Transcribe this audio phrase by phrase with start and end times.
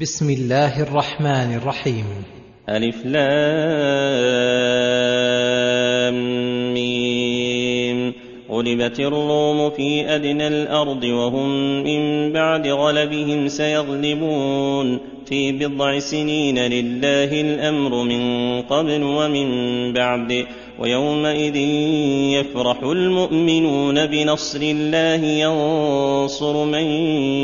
[0.00, 2.04] بسم الله الرحمن الرحيم.
[2.68, 3.24] ألف لام
[6.74, 8.12] ميم.
[8.50, 14.98] غلبت الروم في أدنى الأرض وهم من بعد غلبهم سيغلبون.
[15.26, 19.48] في بضع سنين لله الأمر من قبل ومن
[19.92, 20.46] بعد.
[20.78, 21.56] ويومئذ
[22.36, 26.84] يفرح المؤمنون بنصر الله ينصر من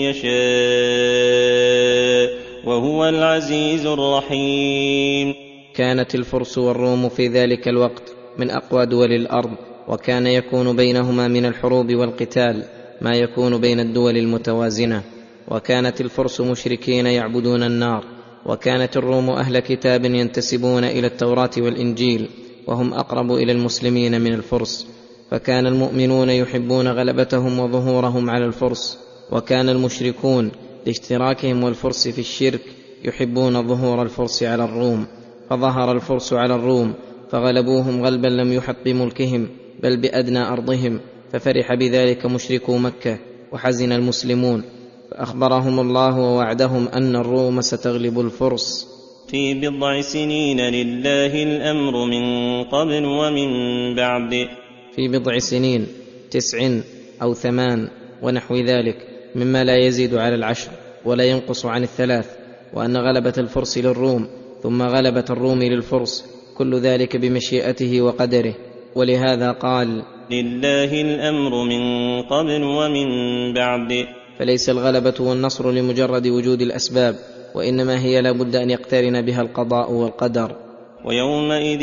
[0.00, 2.35] يشاء.
[2.66, 5.34] وهو العزيز الرحيم.
[5.74, 8.02] كانت الفرس والروم في ذلك الوقت
[8.38, 9.50] من أقوى دول الأرض
[9.88, 12.64] وكان يكون بينهما من الحروب والقتال
[13.00, 15.02] ما يكون بين الدول المتوازنة.
[15.48, 18.04] وكانت الفرس مشركين يعبدون النار
[18.46, 22.28] وكانت الروم أهل كتاب ينتسبون إلى التوراة والإنجيل
[22.66, 24.86] وهم أقرب إلى المسلمين من الفرس.
[25.30, 28.98] فكان المؤمنون يحبون غلبتهم وظهورهم على الفرس
[29.32, 30.50] وكان المشركون
[30.86, 32.60] لاشتراكهم والفرس في الشرك
[33.04, 35.06] يحبون ظهور الفرس على الروم.
[35.50, 36.94] فظهر الفرس على الروم
[37.30, 39.48] فغلبوهم غلبا لم يحط بملكهم
[39.82, 41.00] بل بأدنى أرضهم.
[41.32, 43.18] ففرح بذلك مشركو مكة
[43.52, 44.62] وحزن المسلمون.
[45.10, 48.86] فأخبرهم الله ووعدهم أن الروم ستغلب الفرس.
[49.28, 52.24] في بضع سنين لله الأمر من
[52.64, 53.48] قبل ومن
[53.96, 54.48] بعد.
[54.96, 55.86] في بضع سنين
[56.30, 56.78] تسع
[57.22, 57.88] أو ثمان
[58.22, 59.15] ونحو ذلك.
[59.36, 60.70] مما لا يزيد على العشر
[61.04, 62.26] ولا ينقص عن الثلاث
[62.74, 64.26] وأن غلبة الفرس للروم
[64.62, 66.24] ثم غلبة الروم للفرس
[66.58, 68.54] كل ذلك بمشيئته وقدره.
[68.94, 71.82] ولهذا قال لله الأمر من
[72.22, 73.08] قبل ومن
[73.54, 74.06] بعد.
[74.38, 77.16] فليس الغلبة والنصر لمجرد وجود الأسباب
[77.54, 80.65] وإنما هي لا بد أن يقترن بها القضاء والقدر.
[81.04, 81.82] ويومئذ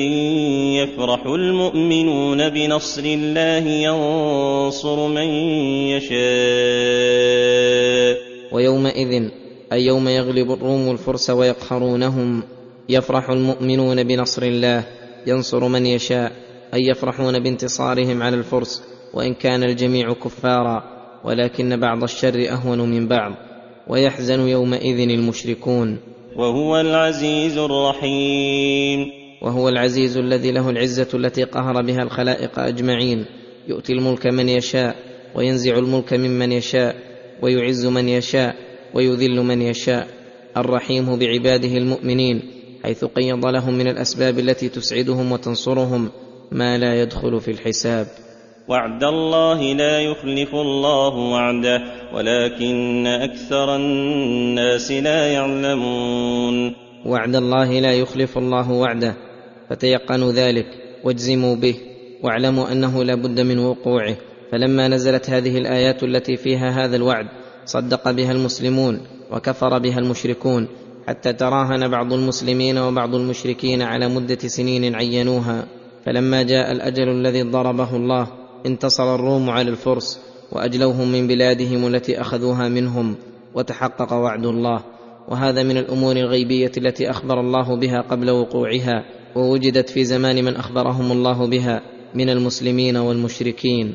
[0.80, 5.28] يفرح المؤمنون بنصر الله ينصر من
[5.94, 6.24] يشاء.
[8.52, 9.30] ويومئذ
[9.74, 12.44] أي يوم يغلب الروم الفرس ويقهرونهم
[12.90, 14.84] يفرح المؤمنون بنصر الله
[15.28, 16.32] ينصر من يشاء
[16.74, 20.84] أي يفرحون بانتصارهم على الفرس وإن كان الجميع كفارا
[21.24, 23.34] ولكن بعض الشر أهون من بعض.
[23.88, 25.98] ويحزن يومئذ المشركون.
[26.36, 29.12] وهو العزيز الرحيم.
[29.42, 33.26] وهو العزيز الذي له العزة التي قهر بها الخلائق أجمعين.
[33.68, 34.96] يؤتي الملك من يشاء
[35.36, 36.96] وينزع الملك ممن يشاء
[37.42, 38.56] ويعز من يشاء
[38.94, 40.08] ويذل من يشاء.
[40.58, 42.42] الرحيم بعباده المؤمنين
[42.84, 46.10] حيث قيض لهم من الأسباب التي تسعدهم وتنصرهم
[46.52, 48.08] ما لا يدخل في الحساب.
[48.68, 51.82] وعد الله لا يخلف الله وعده
[52.14, 56.76] ولكن أكثر الناس لا يعلمون.
[57.06, 59.16] وعد الله لا يخلف الله وعده
[59.70, 60.66] فتيقنوا ذلك
[61.04, 61.76] واجزموا به
[62.24, 64.16] واعلموا أنه لا بد من وقوعه.
[64.52, 67.28] فلما نزلت هذه الآيات التي فيها هذا الوعد
[67.66, 69.00] صدق بها المسلمون
[69.32, 70.68] وكفر بها المشركون
[71.08, 75.66] حتى تراهن بعض المسلمين وبعض المشركين على مدة سنين عينوها.
[76.06, 80.20] فلما جاء الأجل الذي ضربه الله انتصر الروم على الفرس
[80.52, 83.16] وأجلوهم من بلادهم التي أخذوها منهم
[83.56, 84.84] وتحقق وعد الله.
[85.28, 91.12] وهذا من الأمور الغيبية التي أخبر الله بها قبل وقوعها ووجدت في زمان من أخبرهم
[91.12, 91.82] الله بها
[92.16, 93.94] من المسلمين والمشركين.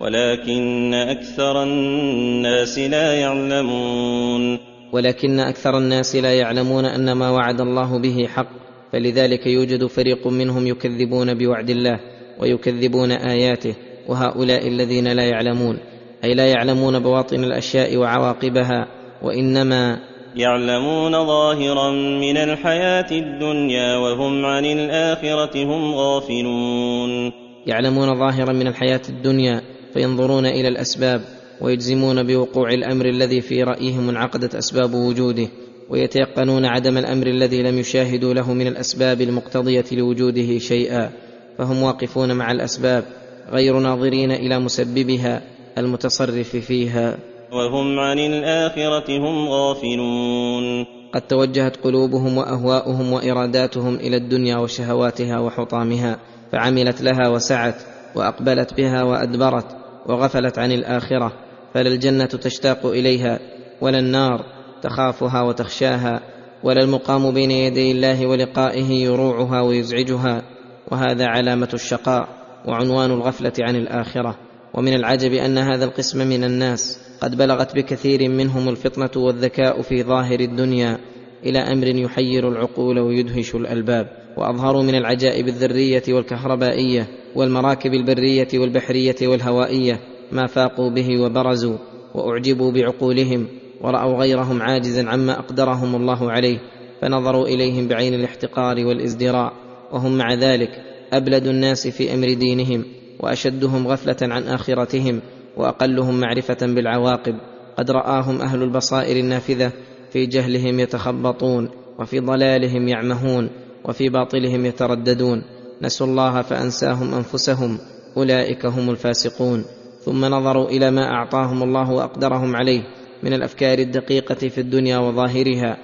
[0.00, 4.58] ولكن أكثر الناس لا يعلمون.
[4.92, 8.50] ولكن أكثر الناس لا يعلمون أن ما وعد الله به حق
[8.92, 12.00] فلذلك يوجد فريق منهم يكذبون بوعد الله
[12.40, 13.74] ويكذبون آياته.
[14.10, 15.78] وهؤلاء الذين لا يعلمون
[16.24, 18.86] أي لا يعلمون بواطن الأشياء وعواقبها
[19.22, 19.98] وإنما
[20.36, 27.32] يعلمون ظاهرا من الحياة الدنيا وهم عن الآخرة هم غافلون.
[27.66, 29.62] يعلمون ظاهرا من الحياة الدنيا
[29.94, 31.20] فينظرون إلى الأسباب
[31.60, 35.48] ويجزمون بوقوع الأمر الذي في رأيهم انعقدت أسباب وجوده
[35.90, 41.10] ويتيقنون عدم الأمر الذي لم يشاهدوا له من الأسباب المقتضية لوجوده شيئا
[41.58, 43.04] فهم واقفون مع الأسباب.
[43.52, 45.42] غير ناظرين إلى مسببها
[45.78, 47.18] المتصرف فيها.
[47.52, 50.86] وهم عن الآخرة هم غافلون.
[51.14, 56.18] قد توجهت قلوبهم وأهواؤهم وإراداتهم إلى الدنيا وشهواتها وحطامها
[56.52, 57.74] فعملت لها وسعت
[58.14, 59.76] وأقبلت بها وأدبرت
[60.06, 61.32] وغفلت عن الآخرة
[61.74, 63.38] فلا الجنة تشتاق إليها
[63.80, 64.44] ولا النار
[64.82, 66.20] تخافها وتخشاها
[66.62, 70.42] ولا المقام بين يدي الله ولقائه يروعها ويزعجها
[70.90, 72.39] وهذا علامة الشقاء.
[72.68, 74.38] وعنوان الغفلة عن الآخرة.
[74.74, 77.00] ومن العجب أن هذا القسم من الناس.
[77.20, 80.98] قد بلغت بكثير منهم الفطنة والذكاء في ظاهر الدنيا.
[81.46, 84.06] إلى أمر يحير العقول ويدهش الألباب.
[84.36, 90.00] واظهروا من العجائب الذرية والكهربائية والمراكب البرية والبحرية والهوائية
[90.32, 91.76] ما فاقوا به وبرزوا
[92.14, 93.46] وأعجبوا بعقولهم
[93.80, 96.58] ورأوا غيرهم عاجزا عما أقدرهم الله عليه.
[97.02, 99.52] فنظروا إليهم بعين الاحتقار والإزدراء.
[99.92, 102.84] وهم مع ذلك أبلد الناس في أمر دينهم
[103.20, 105.20] وأشدهم غفلة عن آخرتهم
[105.56, 107.34] وأقلهم معرفة بالعواقب.
[107.78, 109.72] قد رآهم أهل البصائر النافذة
[110.12, 113.50] في جهلهم يتخبطون وفي ضلالهم يعمهون
[113.84, 115.42] وفي باطلهم يترددون.
[115.82, 117.78] نسوا الله فأنساهم أنفسهم
[118.16, 119.64] أولئك هم الفاسقون.
[120.00, 122.82] ثم نظروا إلى ما أعطاهم الله وأقدرهم عليه
[123.22, 125.76] من الأفكار الدقيقة في الدنيا وظاهرها.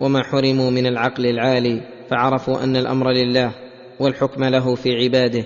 [0.00, 1.80] وما حرموا من العقل العالي
[2.10, 3.69] فعرفوا أن الأمر لله.
[4.00, 5.44] والحكم له في عباده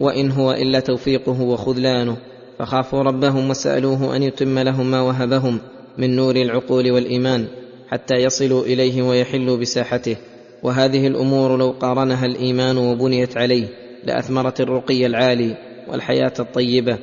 [0.00, 2.16] وإن هو إلا توفيقه وخذلانه.
[2.58, 5.60] فخافوا ربهم وسألوه أن يتم لهم ما وهبهم
[5.98, 7.46] من نور العقول والإيمان
[7.88, 10.16] حتى يصلوا إليه ويحلوا بساحته.
[10.62, 13.68] وهذه الأمور لو قارنها الإيمان وبنيت عليه
[14.04, 15.56] لأثمرت الرقي العالي
[15.88, 16.98] والحياة الطيبة.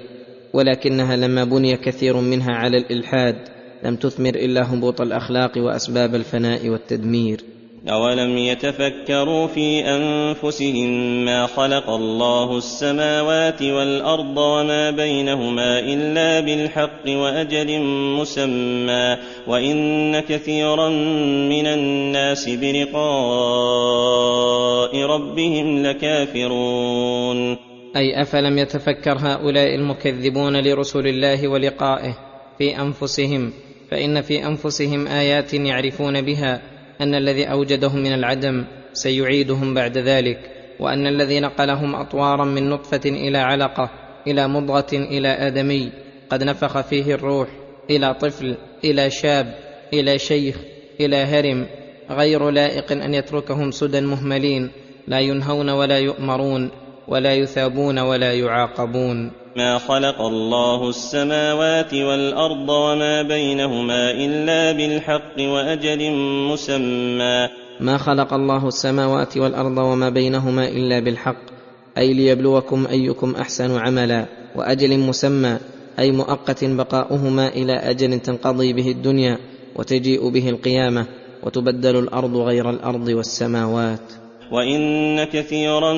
[0.54, 3.36] ولكنها لما بني كثير منها على الإلحاد
[3.84, 7.53] لم تثمر إلا هبوط الأخلاق وأسباب الفناء والتدمير.
[7.90, 17.80] أولم يتفكروا في أنفسهم ما خلق الله السماوات والأرض وما بينهما إلا بالحق وأجل
[18.20, 20.90] مسمى وإن كثيرا
[21.50, 23.04] من الناس بلقاء
[24.98, 27.58] ربهم لكافرون
[27.96, 32.18] أي أفلم يتفكر هؤلاء المكذبون لرسل الله ولقائه
[32.58, 33.54] في أنفسهم
[33.92, 36.73] فإن في أنفسهم آيات يعرفون بها
[37.04, 40.40] أن الذي أوجدهم من العدم سيعيدهم بعد ذلك
[40.80, 43.90] وأن الذي نقلهم أطوارا من نطفة إلى علقة
[44.28, 45.92] إلى مضغة إلى آدمي
[46.30, 47.48] قد نفخ فيه الروح
[47.90, 49.54] إلى طفل إلى شاب
[49.94, 50.58] إلى شيخ
[51.00, 51.68] إلى هرم
[52.10, 54.72] غير لائق أن يتركهم سدى مهملين
[55.08, 56.72] لا ينهون ولا يؤمرون
[57.08, 59.32] ولا يثابون ولا يعاقبون.
[59.58, 66.12] ما خلق الله السماوات والأرض وما بينهما إلا بالحق وأجل
[66.52, 67.50] مسمى.
[67.80, 71.44] ما خلق الله السماوات والأرض وما بينهما إلا بالحق
[71.98, 75.58] أي ليبلوكم أيكم أحسن عملا وأجل مسمى
[76.00, 79.38] أي مؤقت بقاؤهما إلى أجل تنقضي به الدنيا
[79.76, 81.06] وتجيء به القيامة
[81.44, 84.23] وتبدل الأرض غير الأرض والسماوات.
[84.52, 85.94] وان كثيرا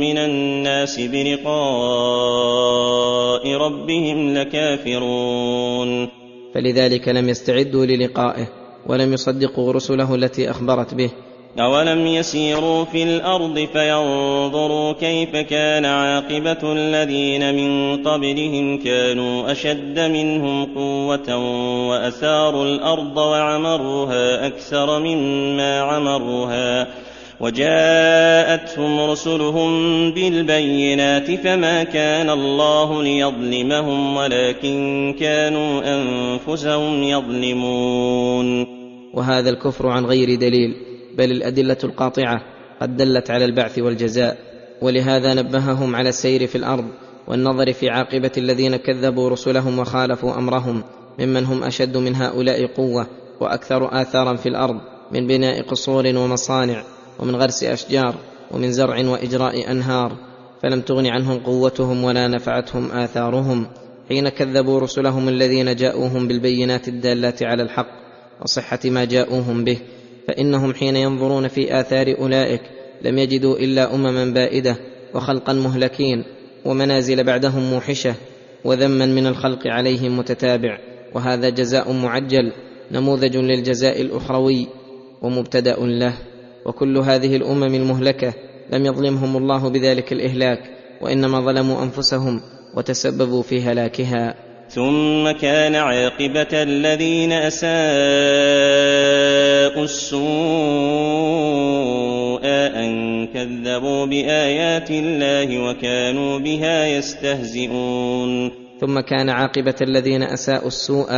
[0.00, 1.50] من الناس بلقاء
[3.56, 6.08] ربهم لكافرون
[6.54, 8.48] فلذلك لم يستعدوا للقائه
[8.86, 11.10] ولم يصدقوا رسله التي اخبرت به
[11.58, 21.36] أولم يسيروا في الأرض فينظروا كيف كان عاقبة الذين من قبلهم كانوا أشد منهم قوة
[21.88, 26.86] وأثاروا الأرض وعمروها أكثر مما عمروها
[27.40, 29.70] وجاءتهم رسلهم
[30.14, 38.66] بالبينات فما كان الله ليظلمهم ولكن كانوا أنفسهم يظلمون.
[39.14, 40.74] وهذا الكفر عن غير دليل
[41.18, 42.42] بل الأدلة القاطعة
[42.80, 44.38] قد دلت على البعث والجزاء
[44.82, 46.84] ولهذا نبههم على السير في الأرض
[47.28, 50.82] والنظر في عاقبة الذين كذبوا رسلهم وخالفوا أمرهم
[51.18, 53.06] ممن هم أشد من هؤلاء قوة
[53.40, 54.80] وأكثر آثارا في الأرض
[55.12, 56.82] من بناء قصور ومصانع.
[57.20, 58.14] ومن غرس أشجار
[58.50, 60.16] ومن زرع وإجراء أنهار
[60.62, 63.66] فلم تغن عنهم قوتهم ولا نفعتهم آثارهم.
[64.08, 67.86] حين كذبوا رسلهم الذين جاءوهم بالبينات الدالات على الحق
[68.42, 69.78] وصحة ما جاءوهم به
[70.28, 72.60] فإنهم حين ينظرون في آثار أولئك
[73.02, 74.76] لم يجدوا إلا أمما بائدة
[75.14, 76.24] وخلقا مهلكين
[76.64, 78.14] ومنازل بعدهم موحشة
[78.64, 80.78] وذما من الخلق عليهم متتابع.
[81.14, 82.52] وهذا جزاء معجل
[82.92, 84.66] نموذج للجزاء الأخروي
[85.22, 86.14] ومبتدأ له.
[86.66, 88.34] وكل هذه الأمم المهلكة
[88.72, 90.58] لم يظلمهم الله بذلك الإهلاك
[91.00, 92.40] وإنما ظلموا أنفسهم
[92.76, 94.34] وتسببوا في هلاكها.
[94.68, 97.70] ثم كان عاقبة الذين أساءوا
[99.84, 100.30] السوء
[102.44, 108.50] أن كذبوا بآيات الله وكانوا بها يستهزئون.
[108.80, 111.10] ثم كان عاقبة الذين أساءوا السوء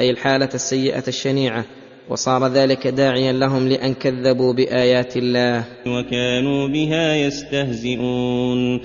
[0.00, 1.64] أي الحالة السيئة الشنيعة
[2.08, 5.64] وصار ذلك داعيا لهم لأن كذبوا بآيات الله.
[5.86, 8.80] وكانوا بها يستهزئون.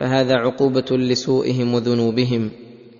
[0.00, 2.50] فهذا عقوبة لسوءهم وذنوبهم.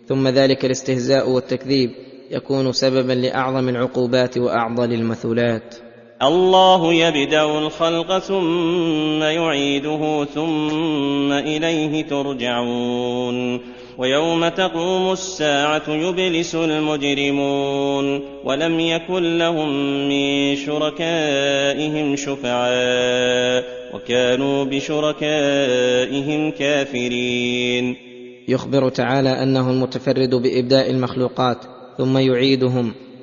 [0.08, 1.90] ثم ذلك الاستهزاء والتكذيب
[2.30, 5.74] يكون سببا لأعظم العقوبات وأعضل المثلات
[6.22, 13.60] الله يبدأ الخلق ثم يعيده ثم إليه ترجعون.
[13.98, 19.68] ويوم تقوم الساعة يبلس المجرمون ولم يكن لهم
[20.08, 26.50] من شركائهم شفعاء وكانوا بشركائهم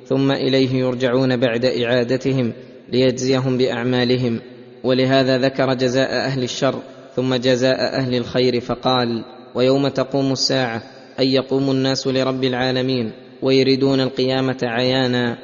[0.06, 2.52] ثم إليه يرجعون بعد إعادتهم
[2.88, 4.40] ليجزيهم بأعمالهم.
[4.84, 6.74] ولهذا ذكر جزاء أهل الشر
[7.16, 10.82] ثم جزاء أهل الخير فقال ويوم تقوم الساعة
[11.18, 15.38] أي يقوم الناس لرب العالمين ويريدون القيامة عيانا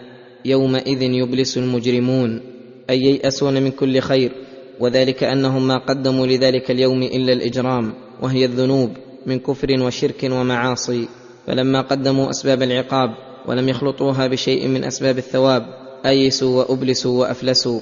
[0.45, 2.41] يومئذ يبلس المجرمون.
[2.91, 4.33] أي ييأسون من كل خير
[4.81, 8.91] وذلك أنهم ما قدموا لذلك اليوم إلا الإجرام وهي الذنوب
[9.27, 11.09] من كفر وشرك ومعاصي.
[11.47, 13.11] فلما قدموا أسباب العقاب
[13.47, 15.63] ولم يخلطوها بشيء من أسباب الثواب
[16.07, 17.81] أيسوا وأبلسوا وأفلسوا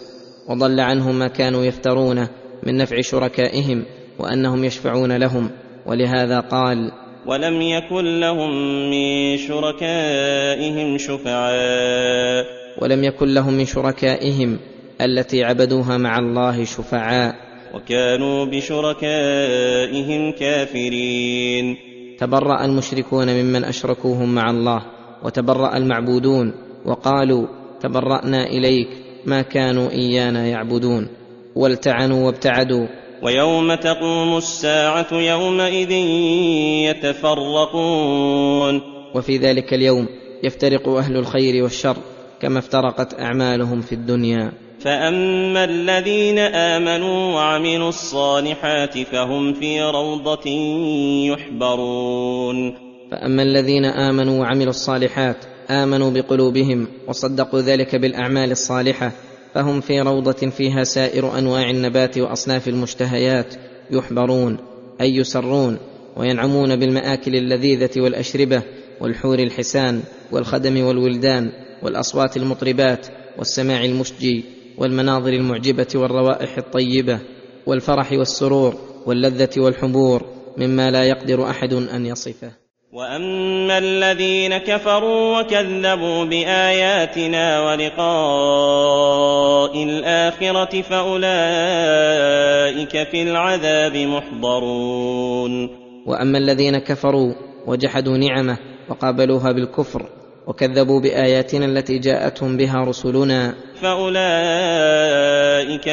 [0.48, 2.28] وضل عنهم ما كانوا يفترونه
[2.62, 3.84] من نفع شركائهم
[4.18, 5.50] وأنهم يشفعون لهم.
[5.86, 6.92] ولهذا قال
[7.26, 8.50] ولم يكن لهم
[8.90, 12.46] من شركائهم شفعاء.
[12.82, 14.58] ولم يكن لهم من شركائهم
[15.00, 17.34] التي عبدوها مع الله شفعاء.
[17.74, 21.76] وكانوا بشركائهم كافرين.
[22.18, 24.82] تبرأ المشركون ممن أشركوهم مع الله
[25.22, 27.46] وتبرأ المعبودون وقالوا
[27.80, 28.88] تبرأنا إليك
[29.26, 31.08] ما كانوا إيانا يعبدون.
[31.56, 32.86] والتعنوا وابتعدوا
[33.22, 35.90] ويوم تقوم الساعة يومئذ
[36.90, 38.80] يتفرقون.
[39.14, 40.08] وفي ذلك اليوم
[40.44, 41.96] يفترق أهل الخير والشر
[42.40, 44.52] كما افترقت أعمالهم في الدنيا.
[44.80, 50.50] فأما الذين آمنوا وعملوا الصالحات فهم في روضة
[51.32, 52.86] يحبرون.
[53.10, 55.36] فأما الذين آمنوا وعملوا الصالحات
[55.70, 59.12] آمنوا بقلوبهم وصدقوا ذلك بالأعمال الصالحة
[59.56, 63.54] فهم في روضة فيها سائر أنواع النبات وأصناف المشتهيات
[63.90, 64.58] يحبرون
[65.00, 65.78] أي يسرون
[66.16, 68.62] وينعمون بالمآكل اللذيذة والأشربة
[69.00, 73.06] والحور الحسان والخدم والولدان والأصوات المطربات
[73.38, 74.44] والسماع المشجي
[74.78, 77.20] والمناظر المعجبة والروائح الطيبة
[77.66, 78.74] والفرح والسرور
[79.06, 80.26] واللذة والحبور
[80.58, 82.65] مما لا يقدر أحد أن يصفه.
[82.96, 89.02] واما الذين كفروا وكذبوا باياتنا ولقاء
[89.84, 91.32] الاخره فاولئك
[93.08, 95.68] في العذاب محضرون
[96.06, 97.34] واما الذين كفروا
[97.66, 100.06] وجحدوا نعمه وقابلوها بالكفر
[100.46, 104.16] وكذبوا باياتنا التي جاءتهم بها رسلنا فاولئك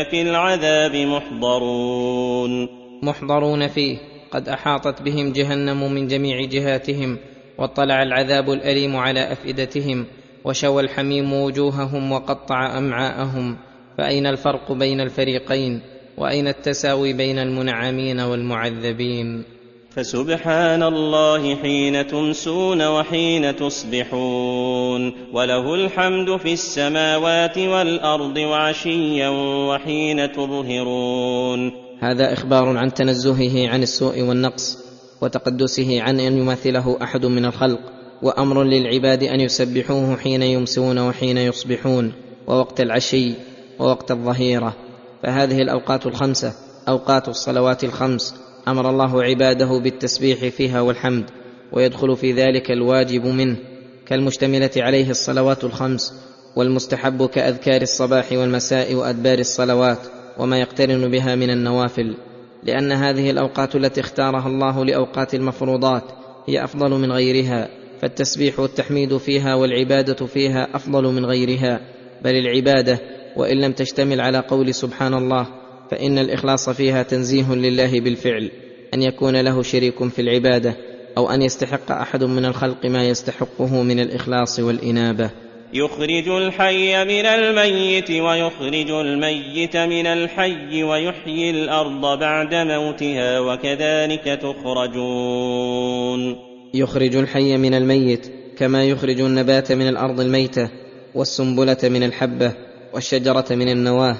[0.10, 2.68] في العذاب محضرون
[3.02, 7.18] محضرون فيه قد أحاطت بهم جهنم من جميع جهاتهم
[7.58, 10.06] واطلع العذاب الأليم على أفئدتهم
[10.46, 13.58] وشوى الحميم وجوههم وقطع أمعاءهم.
[13.98, 15.82] فأين الفرق بين الفريقين؟
[16.18, 19.44] وأين التساوي بين المنعمين والمعذبين؟
[19.96, 29.30] فسبحان الله حين تمسون وحين تصبحون وله الحمد في السماوات والأرض وعشيا
[29.70, 31.83] وحين تظهرون.
[32.04, 34.78] هذا إخبار عن تنزهه عن السوء والنقص
[35.22, 37.80] وتقدسه عن أن يماثله أحد من الخلق
[38.22, 42.14] وأمر للعباد أن يسبحوه حين يمسون وحين يصبحون
[42.48, 43.34] ووقت العشي
[43.80, 44.76] ووقت الظهيرة.
[45.24, 46.54] فهذه الأوقات الخمسة
[46.88, 48.36] أوقات الصلوات الخمس
[48.68, 51.26] أمر الله عباده بالتسبيح فيها والحمد
[51.72, 53.58] ويدخل في ذلك الواجب منه.
[54.06, 56.14] كالمشتملة عليه الصلوات الخمس
[56.56, 60.00] والمستحب كأذكار الصباح والمساء وأدبار الصلوات.
[60.38, 62.16] وما يقترن بها من النوافل
[62.64, 66.04] لأن هذه الأوقات التي اختارها الله لأوقات المفروضات
[66.48, 67.70] هي أفضل من غيرها
[68.02, 71.80] فالتسبيح والتحميد فيها والعبادة فيها أفضل من غيرها.
[72.24, 73.00] بل العبادة
[73.36, 75.48] وإن لم تشتمل على قول سبحان الله
[75.92, 78.52] فإن الإخلاص فيها تنزيه لله بالفعل.
[78.94, 80.76] أن يكون له شريك في العبادة
[81.18, 85.30] أو أن يستحق أحد من الخلق ما يستحقه من الإخلاص والإنابة.
[85.76, 96.36] يخرج الحي من الميت ويخرج الميت من الحي ويحيي الأرض بعد موتها وكذلك تخرجون.
[96.74, 100.70] يخرج الحي من الميت كما يخرج النبات من الأرض الميتة
[101.16, 102.54] والسنبلة من الحبة
[102.94, 104.18] والشجرة من النواة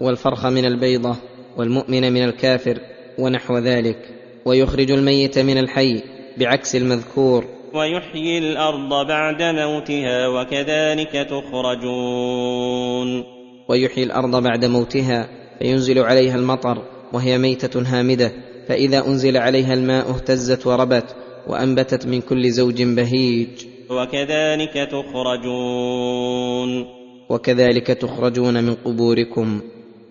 [0.00, 1.16] والفرخ من البيضة
[1.56, 2.78] والمؤمن من الكافر
[3.18, 3.98] ونحو ذلك.
[4.44, 6.02] ويخرج الميت من الحي
[6.38, 13.24] بعكس المذكور ويحيي الأرض بعد موتها وكذلك تخرجون.
[13.68, 16.82] ويحيي الأرض بعد موتها فينزل عليها المطر
[17.12, 18.32] وهي ميتة هامدة
[18.68, 23.48] فإذا أنزل عليها الماء اهتزت وربت وأنبتت من كل زوج بهيج.
[23.90, 26.86] وكذلك تخرجون.
[27.30, 29.60] وكذلك تخرجون من قبوركم.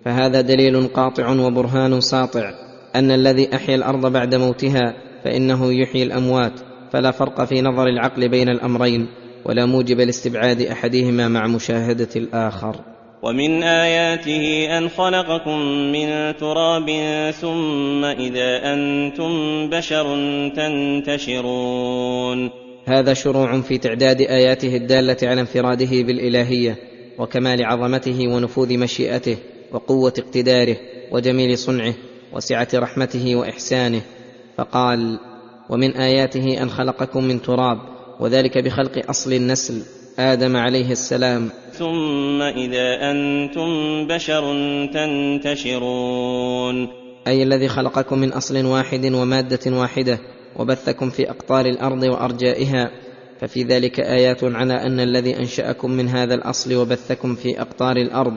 [0.05, 2.53] فهذا دليل قاطع وبرهان ساطع
[2.95, 4.93] أن الذي أحيا الأرض بعد موتها
[5.23, 9.07] فإنه يحيي الأموات فلا فرق في نظر العقل بين الأمرين
[9.45, 12.75] ولا موجب لاستبعاد أحدهما مع مشاهدة الآخر.
[13.23, 15.59] ومن آياته أن خلقكم
[15.91, 16.89] من تراب
[17.31, 19.29] ثم إذا أنتم
[19.69, 20.05] بشر
[20.55, 22.49] تنتشرون.
[22.85, 26.75] هذا شروع في تعداد آياته الدالة على انفراده بالإلهية
[27.19, 29.37] وكمال عظمته ونفوذ مشيئته
[29.71, 30.77] وقوة اقتداره
[31.11, 31.93] وجميل صنعه
[32.33, 34.01] وسعة رحمته وإحسانه.
[34.57, 35.19] فقال
[35.69, 37.77] ومن آياته أن خلقكم من تراب
[38.19, 39.81] وذلك بخلق أصل النسل
[40.19, 41.49] آدم عليه السلام.
[41.73, 44.43] ثم إذا أنتم بشر
[44.93, 46.87] تنتشرون.
[47.27, 50.19] أي الذي خلقكم من أصل واحد ومادة واحدة
[50.55, 52.91] وبثكم في أقطار الأرض وأرجائها
[53.39, 58.33] ففي ذلك آيات على أن الذي أنشأكم من هذا الأصل وبثكم في أقطار الأرض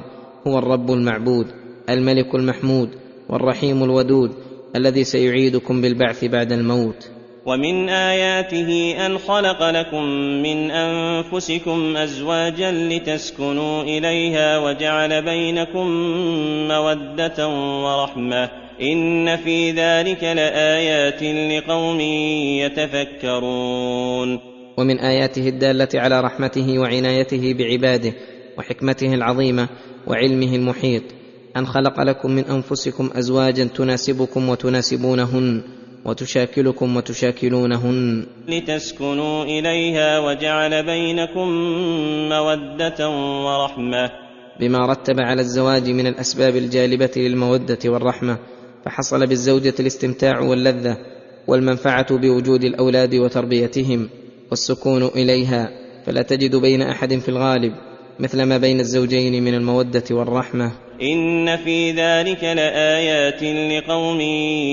[0.47, 1.47] هو الرب المعبود
[1.89, 2.91] الملك المحمود
[3.29, 4.33] والرحيم الودود
[4.77, 7.09] الذي سيعيدكم بالبعث بعد الموت.
[7.49, 10.05] ومن اياته ان خلق لكم
[10.43, 15.87] من انفسكم ازواجا لتسكنوا اليها وجعل بينكم
[16.69, 17.49] موده
[17.85, 18.51] ورحمه
[18.83, 22.01] ان في ذلك لايات لقوم
[22.61, 24.41] يتفكرون
[24.79, 28.13] ومن اياته الداله على رحمته وعنايته بعباده
[28.59, 29.69] وحكمته العظيمه
[30.07, 31.03] وعلمه المحيط
[31.57, 38.27] ان خلق لكم من انفسكم ازواجا تناسبكم وتناسبونهن وتشاكلكم وتشاكلونهن.
[38.49, 41.49] لتسكنوا إليها وجعل بينكم
[42.29, 43.11] مودة
[43.45, 44.11] ورحمة.
[44.61, 48.39] بما رتب على الزواج من الأسباب الجالبة للمودة والرحمة
[48.85, 50.97] فحصل بالزوجة الاستمتاع واللذة
[51.47, 54.09] والمنفعة بوجود الأولاد وتربيتهم
[54.51, 55.71] والسكون إليها.
[56.07, 57.73] فلا تجد بين أحد في الغالب
[58.21, 60.73] مثل ما بين الزوجين من المودة والرحمة.
[61.03, 64.21] ان في ذلك لايات لقوم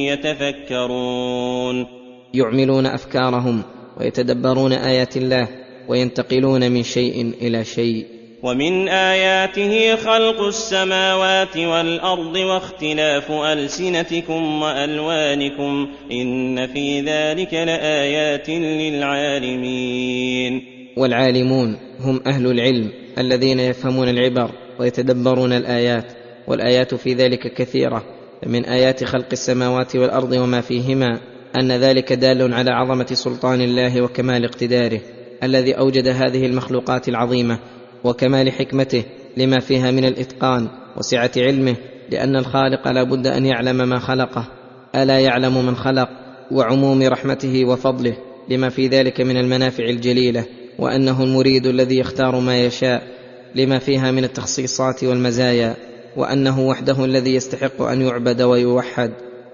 [0.08, 1.88] يتفكرون
[2.34, 3.62] يعملون افكارهم
[4.00, 5.48] ويتدبرون ايات الله
[5.88, 8.06] وينتقلون من شيء إلى شيء
[8.44, 20.62] ومن اياته خلق السماوات والارض واختلاف السنتكم والوانكم ان في ذلك لايات للعالمين
[20.98, 26.12] والعالمون هم أهل العلم الذين يفهمون العبر ويتدبرون الآيات
[26.48, 28.04] والآيات في ذلك كثيرة
[28.46, 31.20] من آيات خلق السماوات والأرض وما فيهما
[31.60, 35.02] أن ذلك دال على عظمة سلطان الله وكمال اقتداره
[35.44, 37.60] الذي أوجد هذه المخلوقات العظيمة
[38.04, 39.04] وكمال حكمته
[39.38, 41.76] لما فيها من الإتقان وسعة علمه
[42.10, 44.48] لأن الخالق لا بد أن يعلم ما خلقه
[44.96, 46.10] ألا يعلم من خلق
[46.52, 48.18] وعموم رحمته وفضله
[48.50, 50.46] لما في ذلك من المنافع الجليلة
[50.80, 53.15] وأنه المريد الذي يختار ما يشاء.
[53.56, 55.76] لما فيها من التخصيصات والمزايا
[56.18, 59.12] وأنه وحده الذي يستحق أن يعبد ويوحد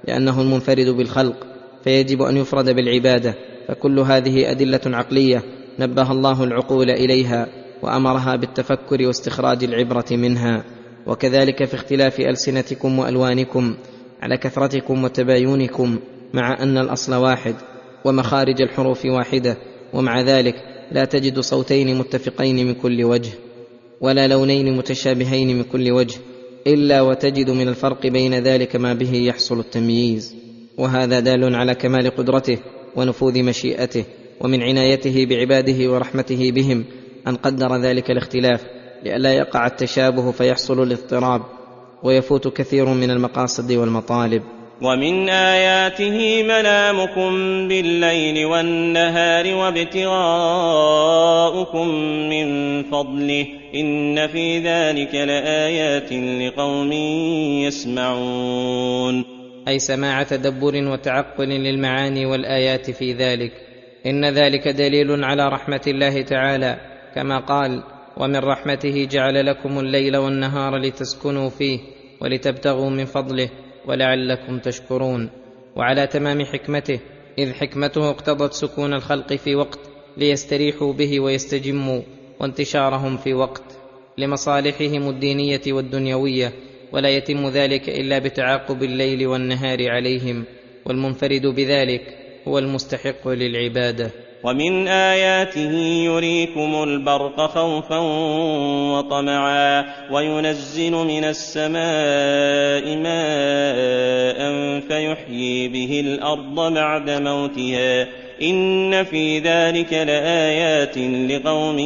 [0.07, 1.47] لأنه المنفرد بالخلق
[1.83, 3.35] فيجب أن يفرد بالعبادة
[3.67, 5.43] فكل هذه أدلة عقلية
[5.79, 7.47] نبه الله العقول إليها
[7.81, 10.63] وأمرها بالتفكر واستخراج العبرة منها.
[11.05, 13.75] وكذلك في اختلاف ألسنتكم وألوانكم
[14.21, 15.99] على كثرتكم وتباينكم
[16.33, 17.55] مع أن الأصل واحد
[18.05, 19.57] ومخارج الحروف واحدة
[19.93, 20.55] ومع ذلك
[20.91, 23.31] لا تجد صوتين متفقين من كل وجه.
[24.01, 26.17] ولا لونين متشابهين من كل وجه
[26.67, 30.35] إلا وتجد من الفرق بين ذلك ما به يحصل التمييز.
[30.77, 32.57] وهذا دال على كمال قدرته
[32.95, 34.05] ونفوذ مشيئته
[34.39, 36.85] ومن عنايته بعباده ورحمته بهم
[37.27, 38.63] أن قدر ذلك الاختلاف
[39.05, 41.41] لئلا يقع التشابه فيحصل الاضطراب
[42.03, 44.43] ويفوت كثير من المقاصد والمطالب.
[44.81, 47.31] ومن آياته منامكم
[47.67, 51.87] بالليل والنهار وابتغاؤكم
[52.29, 53.47] من فضله.
[53.75, 56.91] إن في ذلك لآيات لقوم
[57.61, 59.25] يسمعون.
[59.67, 63.51] أي سماع تدبر وتعقل للمعاني والآيات في ذلك.
[64.05, 66.77] إن ذلك دليل على رحمة الله تعالى
[67.15, 67.83] كما قال
[68.17, 71.79] ومن رحمته جعل لكم الليل والنهار لتسكنوا فيه
[72.21, 73.49] ولتبتغوا من فضله.
[73.85, 75.29] ولعلكم تشكرون.
[75.75, 76.99] وعلى تمام حكمته
[77.39, 79.79] إذ حكمته اقتضت سكون الخلق في وقت
[80.17, 82.01] ليستريحوا به ويستجموا
[82.39, 83.63] وانتشارهم في وقت
[84.17, 86.53] لمصالحهم الدينية والدنيوية
[86.91, 90.43] ولا يتم ذلك إلا بتعاقب الليل والنهار عليهم
[90.85, 92.17] والمنفرد بذلك
[92.47, 94.11] هو المستحق للعبادة.
[94.43, 95.71] ومن آياته
[96.05, 97.99] يريكم البرق خوفا
[98.93, 104.39] وطمعا وينزل من السماء ماء
[104.79, 108.07] فيحيي به الأرض بعد موتها
[108.41, 110.97] إن في ذلك لآيات
[111.31, 111.79] لقوم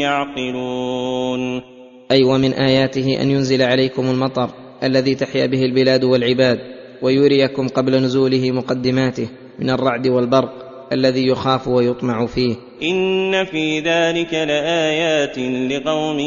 [0.00, 1.62] يعقلون.
[2.10, 4.50] أي ومن آياته أن ينزل عليكم المطر
[4.82, 6.58] الذي تحيا به البلاد والعباد
[7.02, 12.56] ويريكم قبل نزوله مقدماته من الرعد والبرق الذي يخاف ويطمع فيه.
[12.82, 15.38] إن في ذلك لآيات
[15.72, 16.18] لقوم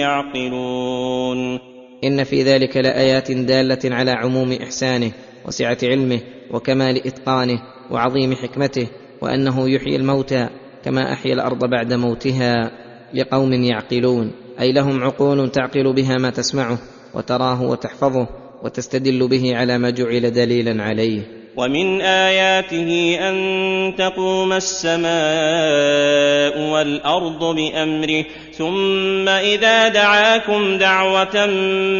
[0.00, 1.58] يعقلون.
[2.04, 5.12] إن في ذلك لآيات دالة على عموم إحسانه
[5.46, 8.86] وسعة علمه وكمال إتقانه وعظيم حكمته
[9.22, 10.48] وأنه يحيي الموتى
[10.84, 12.70] كما أحيا الأرض بعد موتها.
[13.14, 16.78] لقوم يعقلون أي لهم عقول تعقل بها ما تسمعه
[17.14, 18.28] وتراه وتحفظه
[18.64, 21.45] وتستدل به على ما جعل دليلا عليه.
[21.56, 25.10] ومن آياته أن تقوم السماء
[26.72, 31.46] والأرض بأمره ثم إذا دعاكم دعوة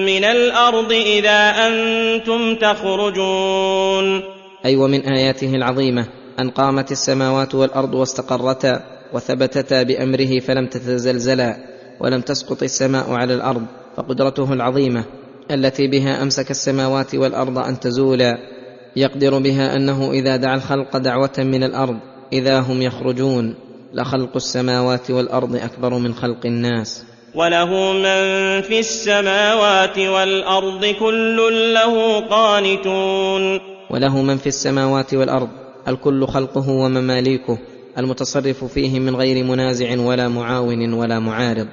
[0.07, 4.23] من الأرض إذا أنتم تخرجون
[4.65, 6.07] أي ومن اياته العظيمه
[6.41, 8.81] ان قامت السماوات والارض واستقرتا
[9.13, 11.57] وثبتتا بامره فلم تتزلزلا
[12.01, 13.63] ولم تسقط السماء على الأرض
[13.97, 15.05] فقدرته العظيمه
[15.51, 18.56] التي بها امسك السماوات والارض ان تزولا
[18.97, 21.97] يقدر بها أنه إذا دعا الخلق دعوة من الأرض
[22.33, 23.55] إذا هم يخرجون
[23.95, 27.05] لخلق السماوات والأرض أكبر من خلق الناس.
[27.35, 31.37] وله من في السماوات والأرض كل
[31.75, 33.61] له قانتون.
[33.91, 35.49] وله من في السماوات والأرض
[35.89, 37.59] الكل خلقه ومماليكه
[37.99, 41.69] المتصرف فيه من غير منازع ولا معاون ولا معارض.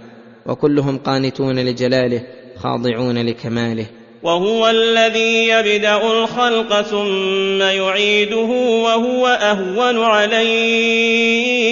[0.45, 2.23] وكلهم قانتون لجلاله
[2.57, 3.85] خاضعون لكماله.
[4.23, 8.49] وهو الذي يبدأ الخلق ثم يعيده
[8.83, 11.63] وهو أهون عليه.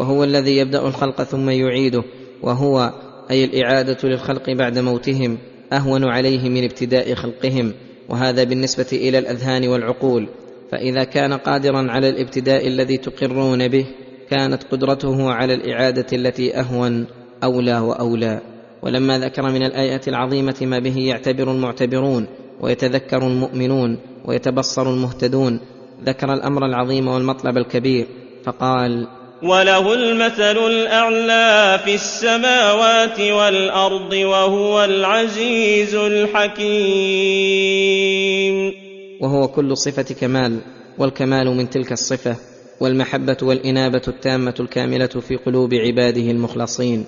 [0.00, 2.02] وهو الذي يبدأ الخلق ثم يعيده
[2.42, 2.92] وهو
[3.30, 5.38] أي الإعادة للخلق بعد موتهم
[5.72, 7.72] أهون عليه من ابتداء خلقهم.
[8.08, 10.28] وهذا بالنسبة إلى الأذهان والعقول.
[10.72, 13.86] فإذا كان قادرا على الابتداء الذي تقرون به
[14.30, 17.06] كانت قدرته على الإعادة التي أهون
[17.44, 18.55] أولى وأولى.
[18.82, 22.26] ولما ذكر من الآيات العظيمة ما به يعتبر المعتبرون
[22.60, 25.60] ويتذكر المؤمنون ويتبصر المهتدون
[26.04, 28.06] ذكر الأمر العظيم والمطلب الكبير
[28.44, 29.06] فقال
[29.42, 36.66] وله المثل الأعلى في السماوات والأرض وهو العزيز الحكيم.
[39.20, 40.58] وهو كل صفة كمال
[40.98, 42.36] والكمال من تلك الصفة
[42.80, 47.04] والمحبة والإنابة التامة الكاملة في قلوب عباده المخلصين.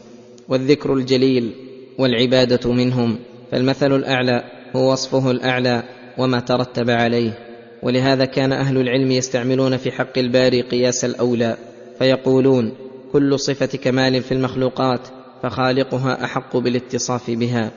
[0.48, 1.52] والذكر الجليل
[1.98, 3.18] والعبادة منهم
[3.50, 4.44] فالمثل الأعلى
[4.76, 5.82] هو وصفه الأعلى
[6.18, 7.38] وما ترتب عليه.
[7.82, 11.56] ولهذا كان أهل العلم يستعملون في حق الباري قياس الأولى
[11.98, 12.72] فيقولون
[13.12, 15.00] كل صفة كمال في المخلوقات
[15.42, 17.70] فخالقها أحق بالاتصاف بها.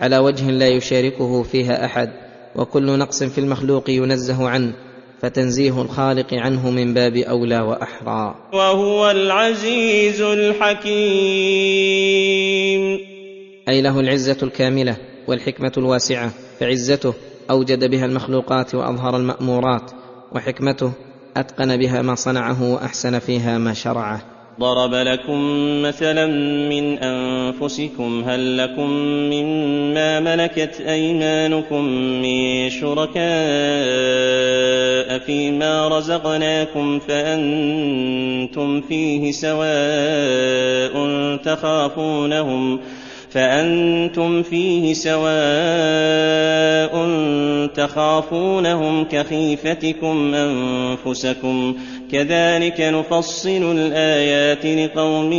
[0.00, 2.10] على وجه لا يشاركه فيها أحد
[2.56, 4.72] وكل نقص في المخلوق ينزه عنه.
[5.22, 8.34] فتنزيه الخالق عنه من باب أولى وأحرى.
[8.52, 11.00] وهو العزيز الحكيم.
[13.68, 14.96] أي له العزة الكاملة
[15.28, 17.14] والحكمة الواسعة فعزته
[17.50, 19.90] أوجد بها المخلوقات وأظهر المأمورات
[20.32, 20.92] وحكمته
[21.36, 24.29] أتقن بها ما صنعه وأحسن فيها ما شرعه.
[24.58, 25.42] ضرب لكم
[25.82, 26.26] مثلا
[26.68, 28.90] من أنفسكم هل لكم
[29.30, 31.84] مما ملكت أيمانكم
[32.22, 33.20] من شركاء
[35.18, 40.90] فيما رزقناكم فأنتم فيه سواء
[41.36, 42.80] تخافونهم
[43.30, 45.30] فأنتم فيه سواء
[47.74, 51.76] تخافونهم كخيفتكم أنفسكم
[52.12, 55.32] كذلك نفصل الآيات لقوم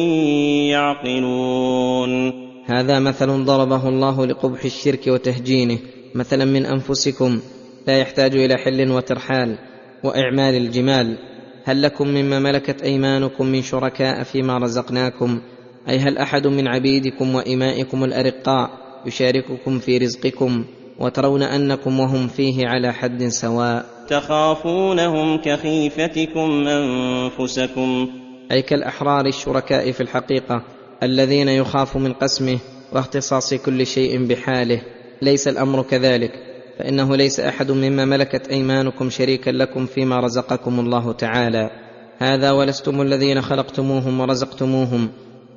[0.72, 2.32] يعقلون.
[2.66, 5.78] هذا مثل ضربه الله لقبح الشرك وتهجينه
[6.16, 7.40] مثلا من أنفسكم
[7.88, 9.58] لا يحتاج إلى حل وترحال
[10.04, 11.18] وإعمال الجمال.
[11.64, 15.42] هل لكم مما ملكت أيمانكم من شركاء فيما رزقناكم؟
[15.90, 18.70] أي هل أحد من عبيدكم وإمائكم الأرقاء
[19.06, 20.66] يشارككم في رزقكم
[21.00, 28.10] وترون أنكم وهم فيه على حد سواء؟ تخافونهم كخيفتكم أنفسكم.
[28.52, 30.64] أي كالأحرار الشركاء في الحقيقة
[31.04, 32.60] الذين يخاف من قسمه
[32.94, 34.82] واختصاص كل شيء بحاله.
[35.22, 36.32] ليس الأمر كذلك.
[36.80, 41.70] فإنه ليس أحد مما ملكت أيمانكم شريكا لكم فيما رزقكم الله تعالى.
[42.18, 45.10] هذا ولستم الذين خلقتموهم ورزقتموهم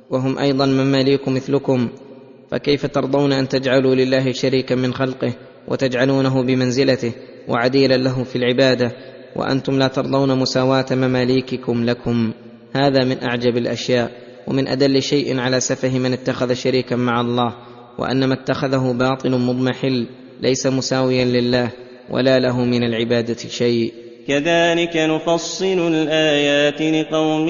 [0.09, 1.89] وهم أيضا مماليك مثلكم.
[2.51, 5.33] فكيف ترضون أن تجعلوا لله شريكا من خلقه
[5.67, 7.11] وتجعلونه بمنزلته؟
[7.47, 8.91] وعديلا له في العبادة
[9.35, 12.31] وأنتم لا ترضون مساواة مماليككم لكم.
[12.75, 14.11] هذا من أعجب الأشياء
[14.47, 17.55] ومن أدل شيء على سفه من اتخذ شريكا مع الله
[17.97, 20.07] وأن ما اتخذه باطل مضمحل
[20.41, 21.69] ليس مساويا لله
[22.09, 23.93] ولا له من العبادة شيء.
[24.27, 27.49] كذلك نفصل الآيات لقوم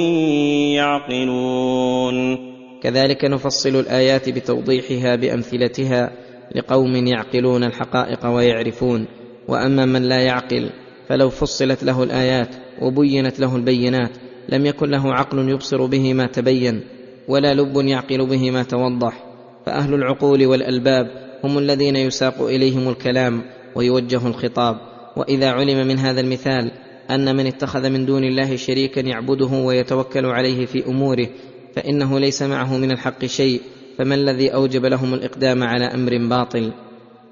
[0.76, 2.38] يعقلون.
[2.84, 6.12] كذلك نفصل الآيات بتوضيحها بأمثلتها
[6.56, 9.08] لقوم يعقلون الحقائق ويعرفون.
[9.48, 10.70] وأما من لا يعقل
[11.10, 14.12] فلو فصلت له الآيات وبينت له البينات
[14.50, 16.82] لم يكن له عقل يبصر به ما تبين
[17.28, 19.24] ولا لب يعقل به ما توضح.
[19.66, 21.08] فأهل العقول والألباب
[21.44, 23.44] هم الذين يساق إليهم الكلام
[23.76, 24.78] ويوجه الخطاب.
[25.18, 26.72] وإذا علم من هذا المثال
[27.10, 31.28] أن من اتخذ من دون الله شريكا يعبده ويتوكل عليه في أموره
[31.76, 33.62] فإنه ليس معه من الحق شيء
[33.98, 36.72] فما الذي أوجب لهم الإقدام على أمر باطل؟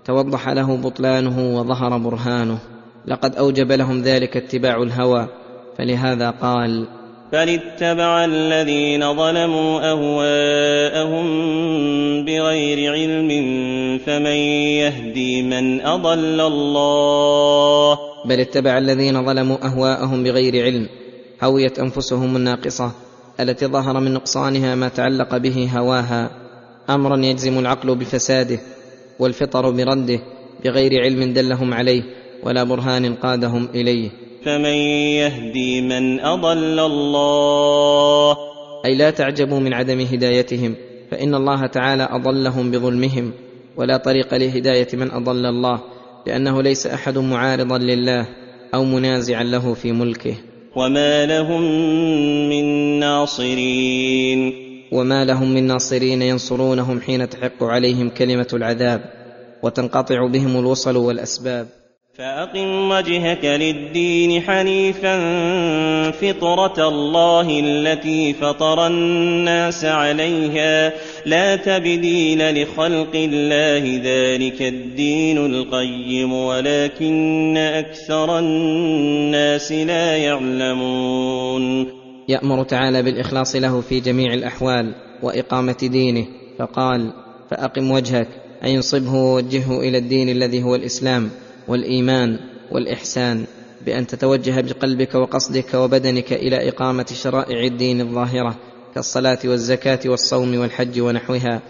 [0.06, 2.58] توضح له بطلانه وظهر برهانه.
[3.08, 5.28] لقد أوجب لهم ذلك اتباع الهوى.
[5.78, 6.88] فلهذا قال
[7.34, 11.26] بل اتبع الذين ظلموا أهواءهم
[12.26, 13.30] بغير علم
[14.06, 14.38] فمن
[14.86, 17.98] يهدي من أضل الله.
[18.26, 20.90] بل اتبع الذين ظلموا أهواءهم بغير علم.
[21.44, 22.92] هويت أنفسهم الناقصة
[23.40, 26.30] التي ظهر من نقصانها ما تعلق به هواها.
[26.90, 28.60] امرا يجزم العقل بفساده.
[29.20, 30.20] والفطر برده
[30.66, 32.04] بغير علم دلهم عليه
[32.44, 34.10] ولا برهان قادهم إليه.
[34.46, 34.76] فمن
[35.24, 38.38] يهدي من أضل الله.
[38.86, 40.76] أي لا تعجبوا من عدم هدايتهم
[41.12, 43.32] فإن الله تعالى أضلهم بظلمهم
[43.78, 45.80] ولا طريق لهداية من أضل الله
[46.28, 48.28] لأنه ليس أحد معارضا لله
[48.74, 50.36] أو منازعا له في ملكه.
[50.76, 51.62] وما لهم
[52.50, 52.66] من
[53.00, 54.63] ناصرين.
[54.94, 59.02] وما لهم من ناصرين ينصرونهم حين تحق عليهم كلمة العذاب
[59.64, 61.68] وتنقطع بهم الوصل والأسباب.
[62.18, 65.16] فأقم وجهك للدين حنيفا
[66.12, 70.94] فطرة الله التي فطر الناس عليها.
[71.26, 82.03] لا تبديل لخلق الله ذلك الدين القيم ولكن أكثر الناس لا يعلمون.
[82.30, 86.26] يأمر تعالى بالإخلاص له في جميع الأحوال وإقامة دينه
[86.60, 87.14] فقال
[87.50, 88.28] فأقم وجهك
[88.64, 91.30] أي انصبه ووجهه إلى الدين الذي هو الإسلام
[91.68, 92.40] والإيمان
[92.72, 93.46] والإحسان
[93.86, 98.56] بأن تتوجه بقلبك وقصدك وبدنك إلى إقامة شرائع الدين الظاهرة
[98.96, 101.62] كالصلاة والزكاة والصوم والحج ونحوها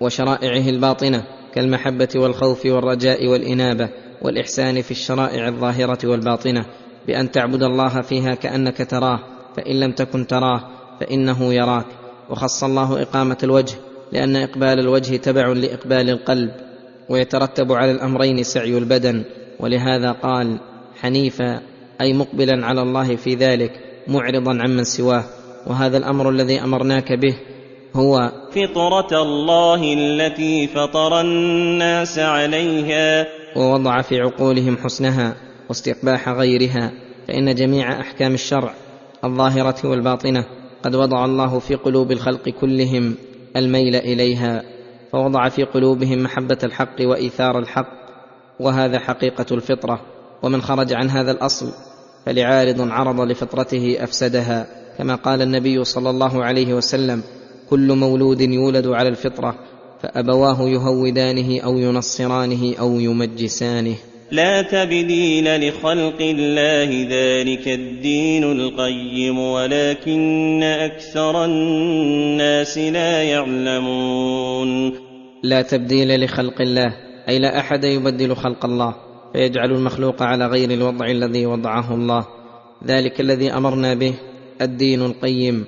[0.00, 3.88] وشرائعه الباطنة كالمحبة والخوف والرجاء والإنابة
[4.22, 6.66] والإحسان في الشرائع الظاهرة والباطنة
[7.06, 10.60] بأن تعبد الله فيها كأنك تراه فإن لم تكن تراه
[11.00, 11.86] فإنه يراك.
[12.30, 13.74] وخص الله إقامة الوجه
[14.12, 16.50] لأن إقبال الوجه تبع لإقبال القلب
[17.08, 19.24] ويترتب على الأمرين سعي البدن.
[19.60, 20.60] ولهذا قال
[21.00, 21.60] حنيفا
[22.00, 23.72] أي مقبلا على الله في ذلك
[24.08, 25.24] معرضا عمن سواه.
[25.66, 27.36] وهذا الأمر الذي أمرناك به
[27.96, 33.26] هو فطرة الله التي فطر الناس عليها.
[33.56, 35.36] ووضع في عقولهم حسنها
[35.68, 36.92] واستقباح غيرها.
[37.28, 38.74] فإن جميع أحكام الشرع
[39.24, 40.44] الظاهرة والباطنة.
[40.84, 43.14] قد وضع الله في قلوب الخلق كلهم
[43.56, 44.62] الميل إليها
[45.12, 47.92] فوضع في قلوبهم محبة الحق وإيثار الحق
[48.60, 50.00] وهذا حقيقة الفطرة.
[50.42, 51.72] ومن خرج عن هذا الأصل
[52.26, 54.66] فلعارض عرض لفطرته أفسدها.
[54.98, 57.22] كما قال النبي صلى الله عليه وسلم
[57.70, 59.54] كل مولود يولد على الفطرة
[60.02, 63.96] فأبواه يهودانه أو ينصرانه أو يمجسانه.
[64.32, 74.92] لا تبديل لخلق الله ذلك الدين القيم ولكن أكثر الناس لا يعلمون.
[75.42, 76.94] لا تبديل لخلق الله
[77.28, 78.94] أي لا أحد يبدل خلق الله
[79.32, 82.26] فيجعل المخلوق على غير الوضع الذي وضعه الله.
[82.86, 84.14] ذلك الذي أمرنا به
[84.60, 85.64] الدين القيم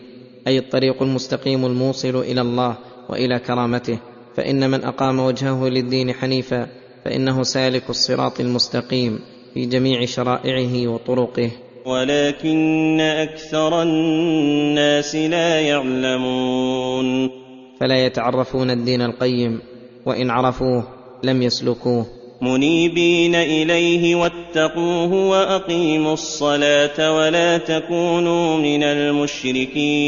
[0.46, 2.76] أي الطريق المستقيم الموصل إلى الله
[3.08, 3.98] وإلى كرامته.
[4.36, 9.18] فإن من أقام وجهه للدين حنيفا فإنه سالك الصراط المستقيم
[9.54, 11.50] في جميع شرائعه وطرقه.
[11.86, 17.30] ولكن أكثر الناس لا يعلمون.
[17.80, 19.60] فلا يتعرفون الدين القيم
[20.06, 20.88] وإن عرفوه
[21.24, 22.06] لم يسلكوه.
[22.42, 30.04] منيبين إليه واتقوه وأقيموا الصلاة ولا تكونوا من المشركين.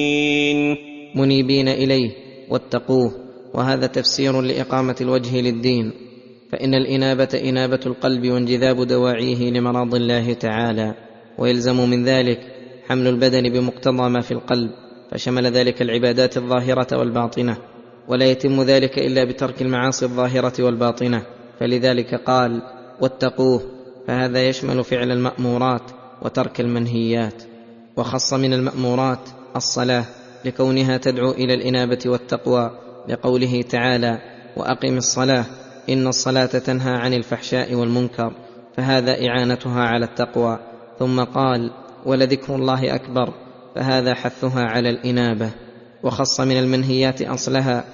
[1.15, 2.11] منيبين إليه
[2.51, 3.11] واتقوه
[3.55, 6.06] وهذا تفسير لإقامة الوجه للدين.
[6.53, 10.95] فإن الإنابة إنابة القلب وانجذاب دواعيه لمراض الله تعالى
[11.39, 12.41] ويلزم من ذلك
[12.89, 14.71] حمل البدن بمقتضى ما في القلب
[15.11, 17.57] فشمل ذلك العبادات الظاهرة والباطنة
[18.09, 21.23] ولا يتم ذلك إلا بترك المعاصي الظاهرة والباطنة.
[21.61, 22.63] فلذلك قال
[23.01, 23.63] واتقوه
[24.07, 25.83] فهذا يشمل فعل المأمورات
[26.23, 27.43] وترك المنهيات.
[27.97, 30.05] وخص من المأمورات الصلاة
[30.45, 32.71] لكونها تدعو إلى الإنابة والتقوى
[33.09, 34.19] لقوله تعالى
[34.57, 35.45] وأقم الصلاة
[35.89, 38.33] إن الصلاة تنهى عن الفحشاء والمنكر
[38.77, 40.59] فهذا إعانتها على التقوى.
[40.99, 41.71] ثم قال
[42.07, 43.33] ولذكر الله أكبر
[43.75, 45.51] فهذا حثها على الإنابة.
[46.03, 47.85] وخص من المنهيات أصلها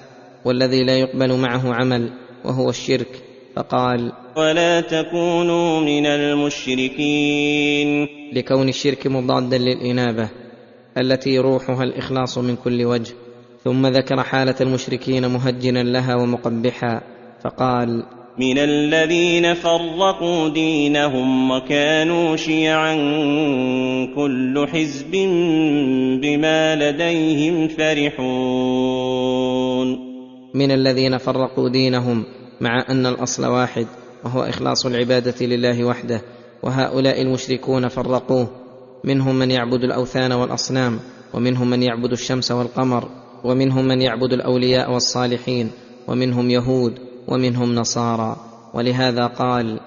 [0.45, 2.11] والذي لا يقبل معه عمل
[2.45, 3.23] وهو الشرك.
[3.57, 7.49] فقال ولا تكونوا من المشركين.
[8.33, 10.29] لكون الشرك مضادا للإنابة
[10.99, 13.15] التي روحها الإخلاص من كل وجه.
[13.65, 17.01] ثم ذكر حالة المشركين مهجنا لها ومقبحا.
[17.43, 18.03] فقال
[18.39, 22.95] من الذين فرقوا دينهم وكانوا شيعا
[24.17, 25.11] كل حزب
[26.23, 28.93] بما لديهم فرحون.
[30.55, 32.25] من الذين فرقوا دينهم
[32.61, 33.87] مع أن الأصل واحد
[34.25, 36.23] وهو إخلاص العبادة لله وحده
[36.63, 38.49] وهؤلاء المشركون فرقوه.
[39.05, 40.99] منهم من يعبد الأوثان والأصنام
[41.35, 43.09] ومنهم من يعبد الشمس والقمر
[43.45, 45.71] ومنهم من يعبد الأولياء والصالحين
[46.09, 48.37] ومنهم يهود ومنهم نصارى.
[48.75, 49.81] ولهذا قال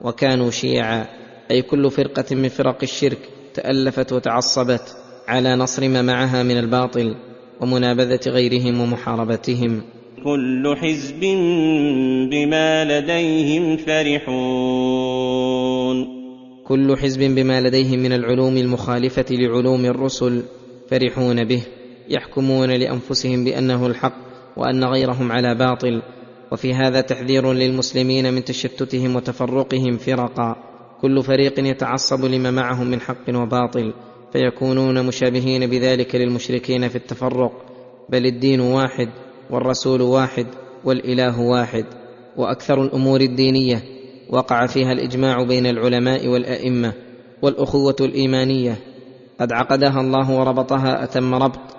[0.00, 1.06] وكانوا شيعا
[1.50, 3.18] أي كل فرقة من فرق الشرك
[3.54, 4.96] تألفت وتعصبت
[5.28, 7.14] على نصر ما معها من الباطل
[7.60, 9.82] ومنابذة غيرهم ومحاربتهم.
[10.24, 11.20] كل حزب
[12.30, 15.36] بما لديهم فرحون.
[16.64, 20.42] كل حزب بما لديهم من العلوم المخالفة لعلوم الرسل
[20.90, 21.62] فرحون به
[22.08, 24.16] يحكمون لأنفسهم بأنه الحق
[24.56, 26.02] وأن غيرهم على باطل
[26.52, 30.56] وفي هذا تحذير للمسلمين من تشتتهم وتفرقهم فرقا.
[31.02, 33.92] كل فريق يتعصب لما معهم من حق وباطل
[34.32, 37.52] فيكونون مشابهين بذلك للمشركين في التفرق.
[38.08, 39.08] بل الدين واحد
[39.50, 40.46] والرسول واحد
[40.84, 41.84] والإله واحد.
[42.36, 43.82] وأكثر الأمور الدينية
[44.30, 46.92] وقع فيها الإجماع بين العلماء والأئمة
[47.42, 48.76] والأخوة الإيمانية.
[49.40, 51.76] قد عقدها الله وربطها أتم ربط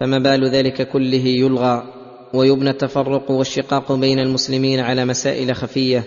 [0.00, 1.97] فما بال ذلك كله يلغى.
[2.34, 6.04] ويبنى التفرق والشقاق بين المسلمين على مسائل خفية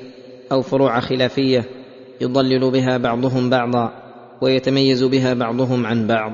[0.51, 1.65] أو فروع خلافية
[2.21, 3.91] يضلل بها بعضهم بعضا
[4.41, 6.31] ويتميز بها بعضهم عن بعض.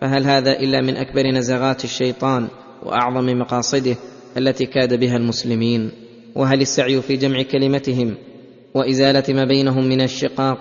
[0.00, 2.48] فهل هذا إلا من أكبر نزغات الشيطان
[2.82, 3.96] وأعظم مقاصده
[4.36, 5.90] التي كاد بها المسلمين؟
[6.34, 8.14] وهل السعي في جمع كلمتهم
[8.74, 10.58] وإزالة ما بينهم من الشقاق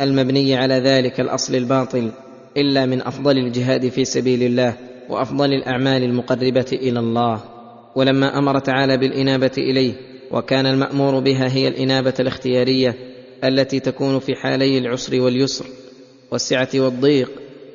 [0.00, 2.10] المبني على ذلك الأصل الباطل
[2.56, 4.76] إلا من أفضل الجهاد في سبيل الله
[5.08, 7.57] وأفضل الأعمال المقربة إلى الله؟
[7.98, 9.94] ولما أمر تعالى بالإنابة إليه
[10.30, 12.94] وكان المأمور بها هي الإنابة الاختيارية
[13.44, 15.66] التي تكون في حالي العسر واليسر
[16.30, 17.30] والسعة والضيق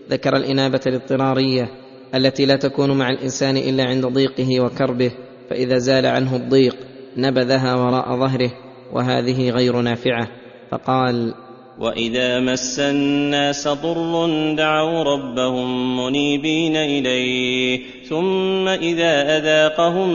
[0.10, 1.70] ذكر الإنابة الاضطرارية
[2.16, 5.12] التي لا تكون مع الإنسان إلا عند ضيقه وكربه
[5.50, 6.76] فإذا زال عنه الضيق
[7.18, 8.52] نبذها وراء ظهره
[8.94, 10.28] وهذه غير نافعة.
[10.72, 11.34] فقال
[11.80, 20.10] واذا مس الناس ضر دعوا ربهم منيبين اليه ثم اذا اذاقهم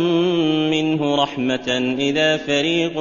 [0.71, 2.99] منه رحمه اذا فريق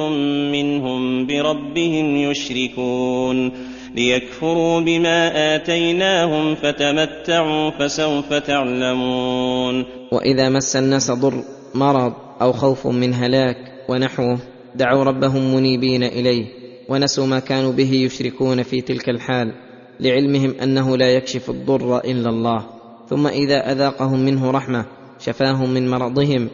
[0.52, 3.52] منهم بربهم يشركون
[3.94, 11.42] ليكفروا بما اتيناهم فتمتعوا فسوف تعلمون واذا مس الناس ضر
[11.74, 13.56] مرض أو خوف من هلاك
[13.88, 14.38] ونحوه
[14.74, 16.57] دعوا ربهم منيبين إليه.
[16.88, 19.52] ونسوا ما كانوا به يشركون في تلك الحال
[20.00, 22.66] لعلمهم أنه لا يكشف الضر إلا الله.
[23.08, 24.84] ثم إذا أذاقهم منه رحمة
[25.18, 26.48] شفاهم من مرضهم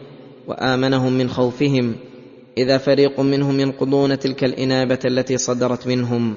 [0.49, 1.97] وآمنهم من خوفهم.
[2.59, 6.35] إذا فريق منهم ينقضون تلك الإنابة التي صدرت منهم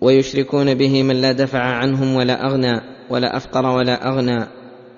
[0.00, 2.80] ويشركون به من لا دفع عنهم ولا أغنى
[3.10, 4.46] ولا أفقر ولا أغنى.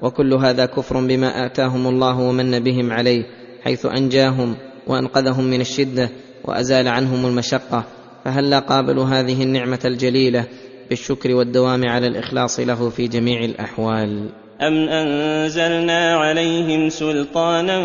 [0.03, 3.23] وكل هذا كفر بما آتاهم الله ومن بهم عليه
[3.63, 4.57] حيث أنجاهم
[4.87, 6.11] وأنقذهم من الشدة
[6.45, 7.98] وأزال عنهم المشقة.
[8.29, 10.45] فهلا قابلوا هذه النعمة الجليلة
[10.89, 14.29] بالشكر والدوام على الإخلاص له في جميع الأحوال؟
[14.61, 17.79] أم أنزلنا عليهم سلطانا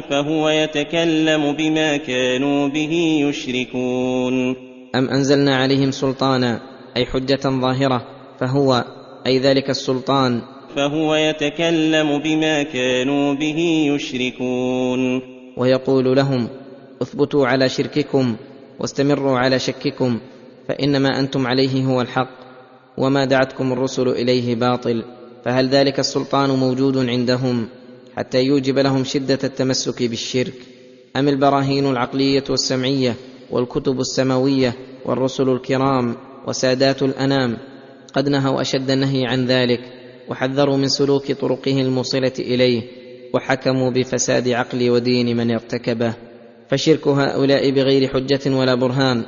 [0.00, 2.92] فهو يتكلم بما كانوا به
[3.28, 4.56] يشركون.
[4.94, 6.60] أم أنزلنا عليهم سلطانا
[6.96, 8.02] أي حجة ظاهرة
[8.40, 8.84] فهو
[9.26, 10.42] أي ذلك السلطان؟
[10.76, 15.22] فهو يتكلم بما كانوا به يشركون.
[15.56, 16.48] ويقول لهم
[17.02, 18.36] اثبتوا على شرككم
[18.80, 20.18] واستمروا على شككم
[20.68, 22.30] فان ما أنتم عليه هو الحق
[22.98, 25.04] وما دعتكم الرسل إليه باطل
[25.44, 27.68] فهل ذلك السلطان موجود عندهم
[28.16, 30.54] حتى يوجب لهم شدة التمسك بالشرك؟
[31.16, 33.14] أم البراهين العقلية والسمعية
[33.50, 37.56] والكتب السماوية والرسل الكرام وسادات الأنام
[38.14, 39.80] قد نهوا أشد النهي عن ذلك
[40.28, 42.82] وحذروا من سلوك طرقه الموصلة إليه
[43.34, 46.25] وحكموا بفساد عقل ودين من ارتكبه؟
[46.70, 49.24] فشرك هؤلاء بغير حجة ولا برهان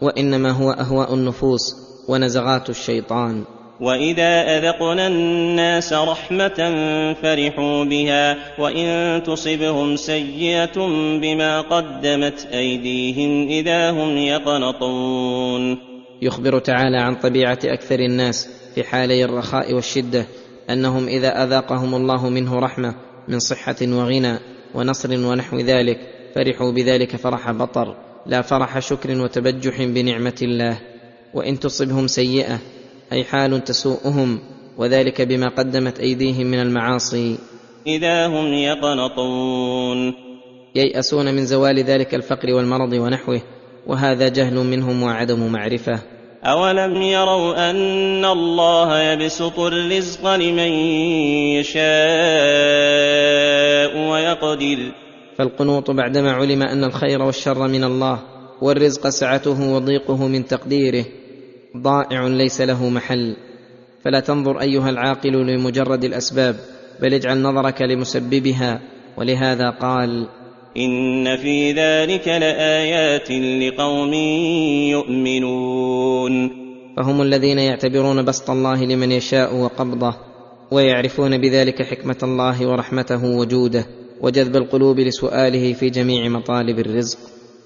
[0.00, 1.76] وإنما هو أهواء النفوس
[2.08, 3.44] ونزغات الشيطان.
[3.80, 6.74] وإذا أذقنا الناس رحمة
[7.22, 10.86] فرحوا بها وإن تصبهم سيئة
[11.20, 15.78] بما قدمت أيديهم إذا هم يقنطون.
[16.22, 20.26] يخبر تعالى عن طبيعة أكثر الناس في حالي الرخاء والشدة
[20.70, 22.94] أنهم إذا أذاقهم الله منه رحمة
[23.28, 24.38] من صحة وغنى
[24.74, 30.78] ونصر ونحو ذلك فرحوا بذلك فرح بطر لا فرح شكر وتبجح بنعمة الله.
[31.34, 32.58] وإن تصبهم سيئة
[33.12, 34.38] أي حال تسوءهم
[34.78, 37.38] وذلك بما قدمت أيديهم من المعاصي.
[37.86, 40.14] إذا هم يقنطون.
[40.74, 43.42] ييأسون من زوال ذلك الفقر والمرض ونحوه
[43.86, 46.00] وهذا جهل منهم وعدم معرفة.
[46.44, 50.72] أولم يروا أن الله يبسط الرزق لمن
[51.58, 51.84] يشاء
[54.10, 55.03] ويقدر؟
[55.38, 58.18] فالقنوط بعدما علم أن الخير والشر من الله
[58.62, 61.04] والرزق سعته وضيقه من تقديره
[61.76, 63.36] ضائع ليس له محل.
[64.04, 66.56] فلا تنظر أيها العاقل لمجرد الأسباب
[67.02, 68.80] بل اجعل نظرك لمسببها
[69.16, 70.28] ولهذا قال
[70.76, 74.12] إن في ذلك لآيات لقوم
[74.90, 76.50] يؤمنون.
[76.96, 80.16] فهم الذين يعتبرون بسط الله لمن يشاء وقبضه
[80.70, 83.86] ويعرفون بذلك حكمة الله ورحمته وجوده.
[84.24, 87.18] وجذب القلوب لسؤاله في جميع مطالب الرزق.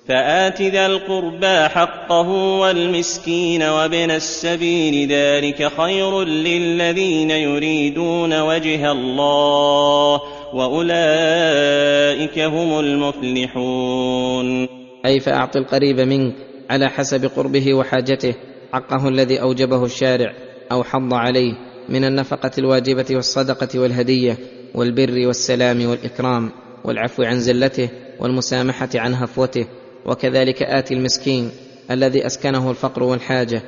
[0.09, 2.29] فآت ذا القربى حقه
[2.61, 10.21] والمسكين وابن السبيل ذلك خير للذين يريدون وجه الله
[10.55, 14.69] وأولئك هم المفلحون.
[15.07, 16.35] أي فأعط القريب منك
[16.71, 18.35] على حسب قربه وحاجته
[18.73, 20.33] حقه الذي أوجبه الشارع
[20.73, 21.53] أو حض عليه
[21.89, 24.58] من النفقة الواجبة والصدقة والهدية.
[24.75, 26.51] والبر والسلام والإكرام
[26.85, 27.89] والعفو عن زلته
[28.21, 29.67] والمسامحة عن هفوته
[30.07, 31.51] وكذلك آتي المسكين
[31.91, 33.63] الذي أسكنه الفقر والحاجة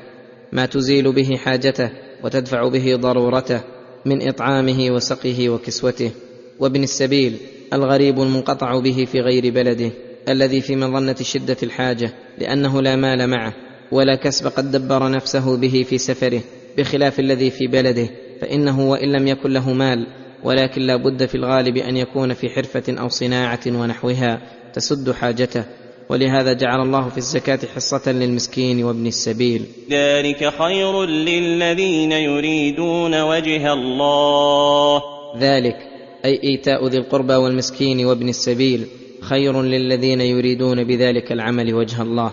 [0.53, 1.91] ما تزيل به حاجته
[2.25, 3.61] وتدفع به ضرورته
[4.07, 6.11] من إطعامه وسقه وكسوته
[6.59, 7.37] وابن السبيل
[7.73, 9.91] الغريب المنقطع به في غير بلده
[10.29, 13.55] الذي في مظنة شدة الحاجة لأنه لا مال معه
[13.93, 16.41] ولا كسب قد دبر نفسه به في سفره
[16.79, 18.09] بخلاف الذي في بلده
[18.41, 20.07] فإنه وإن لم يكن له مال
[20.45, 24.41] ولكن لا بد في الغالب أن يكون في حرفة أو صناعة ونحوها
[24.73, 25.65] تسد حاجته
[26.09, 29.67] ولهذا جعل الله في الزكاة حصة للمسكين وابن السبيل.
[29.91, 35.03] ذلك خير للذين يريدون وجه الله.
[35.39, 35.77] ذلك
[36.25, 38.87] أي إيتاء ذي القربى والمسكين وابن السبيل
[39.21, 42.33] خير للذين يريدون بذلك العمل وجه الله.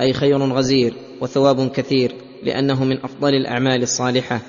[0.00, 4.40] أي خير غزير وثواب كثير لأنه من أفضل الأعمال الصالحة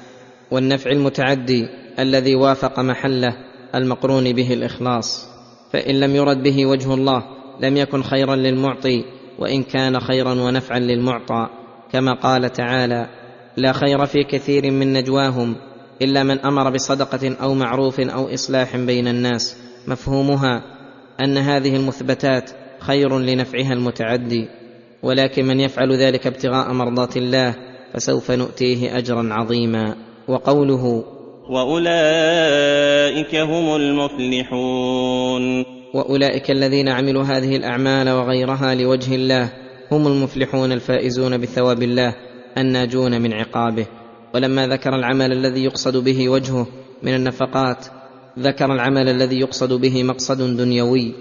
[0.52, 1.68] والنفع المتعدي
[2.02, 3.34] الذي وافق محله
[3.76, 5.28] المقرون به الإخلاص.
[5.74, 7.24] فإن لم يرد به وجه الله
[7.62, 9.04] لم يكن خيرا للمعطي
[9.40, 11.48] وإن كان خيرا ونفعا للمعطى.
[11.92, 13.10] كما قال تعالى
[13.58, 15.56] لا خير في كثير من نجواهم
[16.02, 19.58] إلا من أمر بصدقة أو معروف أو إصلاح بين الناس.
[19.88, 20.64] مفهومها
[21.22, 24.48] أن هذه المثبتات خير لنفعها المتعدي.
[25.04, 27.56] ولكن من يفعل ذلك ابتغاء مرضات الله
[27.94, 29.96] فسوف نؤتيه اجرا عظيما.
[30.28, 31.04] وقوله
[31.50, 35.44] وأولئك هم المفلحون.
[35.94, 39.50] وأولئك الذين عملوا هذه الأعمال وغيرها لوجه الله
[39.92, 42.16] هم المفلحون الفائزون بثواب الله
[42.58, 43.86] الناجون من عقابه.
[44.36, 46.68] ولما ذكر العمل الذي يقصد به وجهه
[47.04, 47.86] من النفقات
[48.40, 51.14] ذكر العمل الذي يقصد به مقصد دنيوي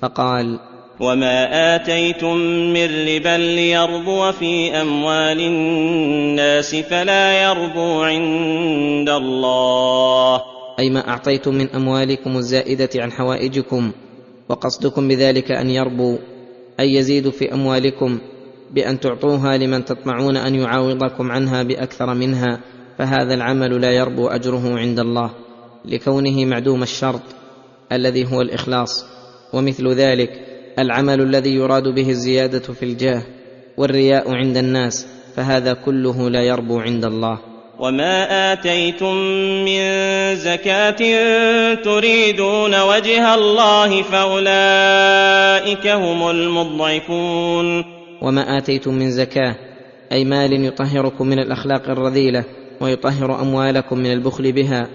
[0.00, 0.58] فقال
[1.00, 2.36] وما آتيتم
[2.72, 10.42] من ربا ليربو في أموال الناس فلا يربو عند الله
[10.78, 13.92] أي ما أعطيتم من أموالكم الزائدة عن حوائجكم
[14.48, 16.18] وقصدكم بذلك أن يربوا
[16.80, 18.18] أي يزيدوا في أموالكم
[18.70, 22.60] بأن تعطوها لمن تطمعون أن يعاوضكم عنها بأكثر منها
[22.98, 25.30] فهذا العمل لا يربو أجره عند الله
[25.84, 27.22] لكونه معدوم الشرط
[27.92, 29.06] الذي هو الإخلاص
[29.52, 33.22] ومثل ذلك العمل الذي يراد به الزيادة في الجاه
[33.76, 35.06] والرياء عند الناس
[35.36, 37.38] فهذا كله لا يربو عند الله.
[37.78, 39.14] وما آتيتم
[39.64, 39.80] من
[40.36, 41.00] زكاة
[41.74, 47.84] تريدون وجه الله فأولئك هم المضعفون
[48.22, 49.54] وما اتيتم من زكاه
[50.12, 52.44] أي مال يطهركم من الأخلاق الرذيلة
[52.80, 54.88] ويطهر أموالكم من البخل بها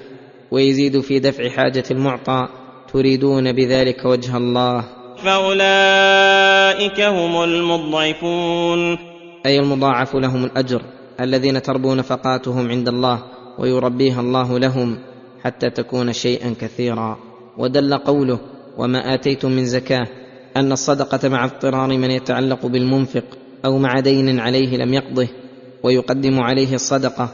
[0.52, 2.48] ويزيد في دفع حاجة المعطى
[2.94, 4.99] تريدون بذلك وجه الله.
[5.24, 8.98] فأولئك هم المضعفون.
[9.46, 10.82] أي المضاعف لهم الأجر
[11.20, 13.24] الذين تربو نفقاتهم عند الله
[13.60, 14.98] ويربيها الله لهم
[15.44, 17.18] حتى تكون شيئا كثيرا.
[17.58, 18.40] ودل قوله
[18.78, 20.08] وما آتيتم من زكاة
[20.58, 23.24] أن الصدقة مع اضطرار من يتعلق بالمنفق
[23.66, 25.28] أو مع دين عليه لم يقضه
[25.84, 27.30] ويقدم عليه الصدقة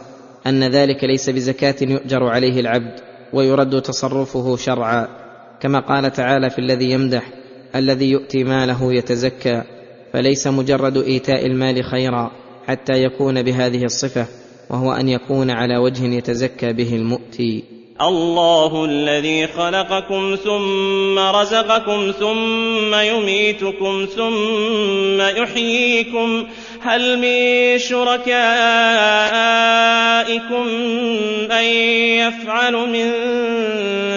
[0.48, 3.00] أن ذلك ليس بزكاة يؤجر عليه العبد
[3.34, 5.08] ويرد تصرفه شرعا
[5.60, 7.24] كما قال تعالى في الذي يمدح
[7.76, 9.64] الذي يؤتي ماله يتزكى
[10.14, 12.32] فليس مجرد إيتاء المال خيرا
[12.68, 14.28] حتى يكون بهذه الصفة
[14.70, 17.64] وهو أن يكون على وجه يتزكى به المؤتي.
[18.02, 26.48] الله الذي خلقكم ثم رزقكم ثم يميتكم ثم يحييكم
[26.82, 28.36] هل من شركائكم
[31.50, 31.64] من
[32.20, 33.12] يفعل من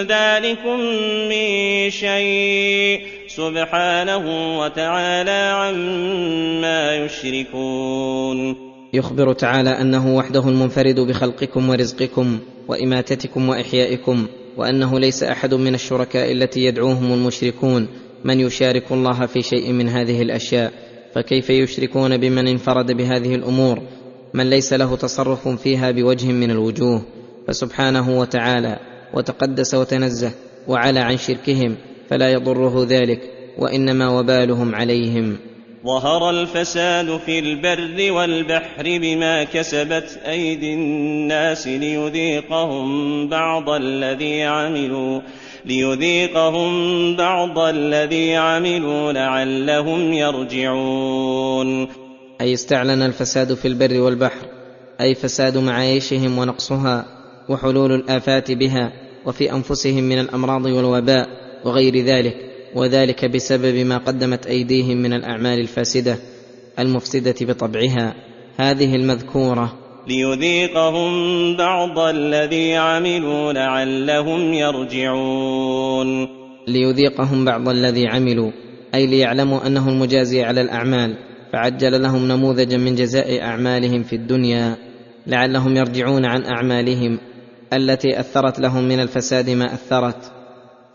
[0.07, 0.81] ذلكم
[1.29, 8.57] من شيء؟ سبحانه وتعالى عما يشركون.
[8.93, 14.27] يخبر تعالى أنه وحده المنفرد بخلقكم ورزقكم وإماتتكم وإحيائكم
[14.57, 17.89] وأنه ليس أحد من الشركاء التي يدعوهم المشركون.
[18.25, 20.73] من يشارك الله في شيء من هذه الأشياء؟
[21.15, 23.83] فكيف يشركون بمن انفرد بهذه الأمور؟
[24.35, 27.03] من ليس له تصرف فيها بوجه من الوجوه؟
[27.49, 28.79] فسبحانه وتعالى
[29.15, 30.33] وتقدس وتنزه
[30.69, 31.77] وعلى عن شركهم
[32.11, 33.21] فلا يضره ذلك
[33.59, 35.37] وإنما وبالهم عليهم.
[35.87, 45.21] ظهر الفساد في البر والبحر بما كسبت أيدي الناس ليذيقهم بعض الذي عملوا
[45.65, 46.71] ليذيقهم
[47.17, 51.89] بعض الذي عملوا لعلهم يرجعون.
[52.41, 54.47] أي استعلن الفساد في البر والبحر
[55.01, 57.05] أي فساد معايشهم ونقصها
[57.49, 58.93] وحلول الآفات بها
[59.27, 61.48] وفي أنفسهم من الأمراض والوباء.
[61.65, 62.37] وغير ذلك
[62.75, 66.19] وذلك بسبب ما قدمت أيديهم من الأعمال الفاسدة
[66.79, 68.15] المفسدة بطبعها.
[68.57, 69.75] هذه المذكورة.
[70.09, 71.11] ليذيقهم
[71.57, 76.29] بعض الذي عملوا لعلهم يرجعون.
[76.69, 78.51] ليذيقهم بعض الذي عملوا
[78.95, 81.17] أي ليعلموا انه المجازي على الأعمال
[81.53, 84.77] فعجل لهم نموذجا من جزاء أعمالهم في الدنيا.
[85.27, 87.19] لعلهم يرجعون عن أعمالهم
[87.73, 90.38] التي أثرت لهم من الفساد ما أثرت.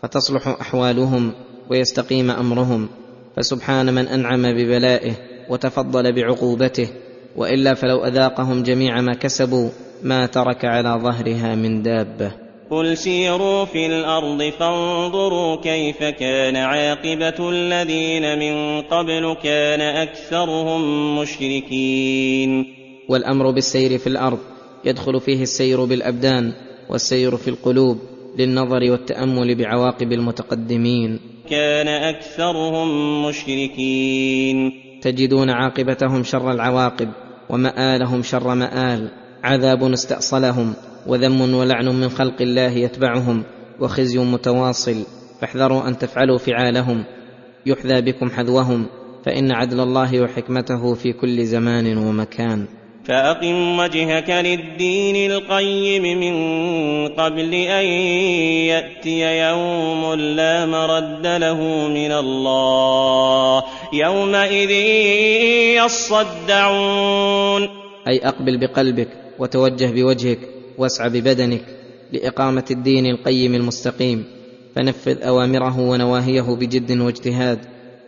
[0.04, 1.32] فتصلح أحوالهم
[1.70, 2.88] ويستقيم أمرهم.
[3.36, 5.12] فسبحان من أنعم ببلائه
[5.50, 6.88] وتفضل بعقوبته
[7.36, 9.68] وإلا فلو أذاقهم جميع ما كسبوا
[10.02, 12.32] ما ترك على ظهرها من دابة.
[12.70, 22.64] قل سيروا في الأرض فانظروا كيف كان عاقبة الذين من قبل كان أكثرهم مشركين.
[23.08, 24.38] والأمر بالسير في الأرض
[24.84, 26.52] يدخل فيه السير بالأبدان
[26.90, 28.13] والسير في القلوب.
[28.38, 31.20] للنظر والتأمل بعواقب المتقدمين.
[31.50, 32.88] كان أكثرهم
[33.28, 34.72] مشركين.
[35.02, 37.08] تجدون عاقبتهم شر العواقب
[37.50, 39.10] ومآلهم شر مآل.
[39.44, 40.74] عذاب استأصلهم
[41.06, 43.42] وذم ولعن من خلق الله يتبعهم
[43.80, 45.04] وخزي متواصل.
[45.40, 47.04] فاحذروا أن تفعلوا فعالهم.
[47.66, 48.86] يحذى بكم حذوهم.
[49.24, 52.66] فإن عدل الله وحكمته في كل زمان ومكان.
[53.04, 56.34] فأقم وجهك للدين القيم من
[57.08, 57.84] قبل أن
[58.72, 63.62] يأتي يوم لا مرد له من الله.
[63.92, 64.70] يومئذ
[65.84, 67.68] يصدعون.
[68.08, 70.38] أي أقبل بقلبك وتوجه بوجهك
[70.78, 71.62] واسع ببدنك
[72.12, 74.24] لإقامة الدين القيم المستقيم.
[74.76, 77.58] فنفذ أوامره ونواهيه بجد واجتهاد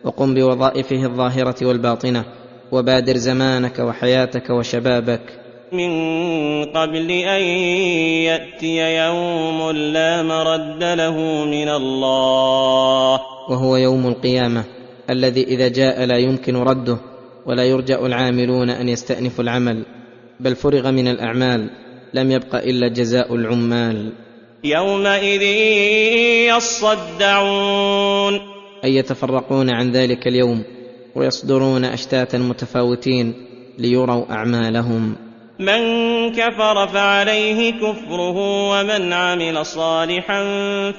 [0.05, 2.25] وقم بوظائفه الظاهرة والباطنة.
[2.73, 5.21] وبادر زمانك وحياتك وشبابك.
[5.73, 5.91] من
[6.65, 7.43] قبل أن
[8.23, 13.21] يأتي يوم لا مرد له من الله.
[13.51, 14.65] وهو يوم القيامة
[15.11, 16.99] الذي إذا جاء لا يمكن رده
[17.47, 19.87] ولا يرجأ العاملون أن يستأنفوا العمل
[20.41, 21.71] بل فرغ من الأعمال
[22.15, 24.13] لم يبق إلا جزاء العمال.
[24.65, 25.43] يومئذ
[26.57, 28.41] يصدعون.
[28.85, 30.76] أي يتفرقون عن ذلك اليوم
[31.17, 33.35] ويصدرون أشتاتا متفاوتين
[33.79, 35.17] ليروا أعمالهم.
[35.59, 35.81] من
[36.33, 40.43] كفر فعليه كفره ومن عمل صالحا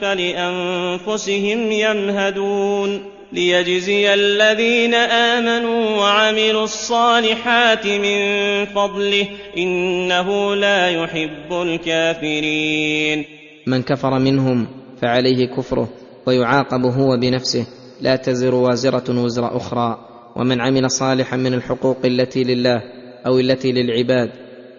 [0.01, 2.99] فلأنفسهم يمهدون.
[3.33, 13.25] ليجزي الذين آمنوا وعملوا الصالحات من فضله إنه لا يحب الكافرين.
[13.67, 14.67] من كفر منهم
[15.01, 15.89] فعليه كفره
[16.25, 17.67] ويعاقب هو بنفسه.
[18.01, 20.06] لا تزر وازرة وزر أخرى.
[20.37, 22.81] ومن عمل صالحا من الحقوق التي لله
[23.25, 24.29] أو التي للعباد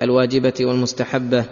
[0.02, 1.44] الواجبة والمستحبة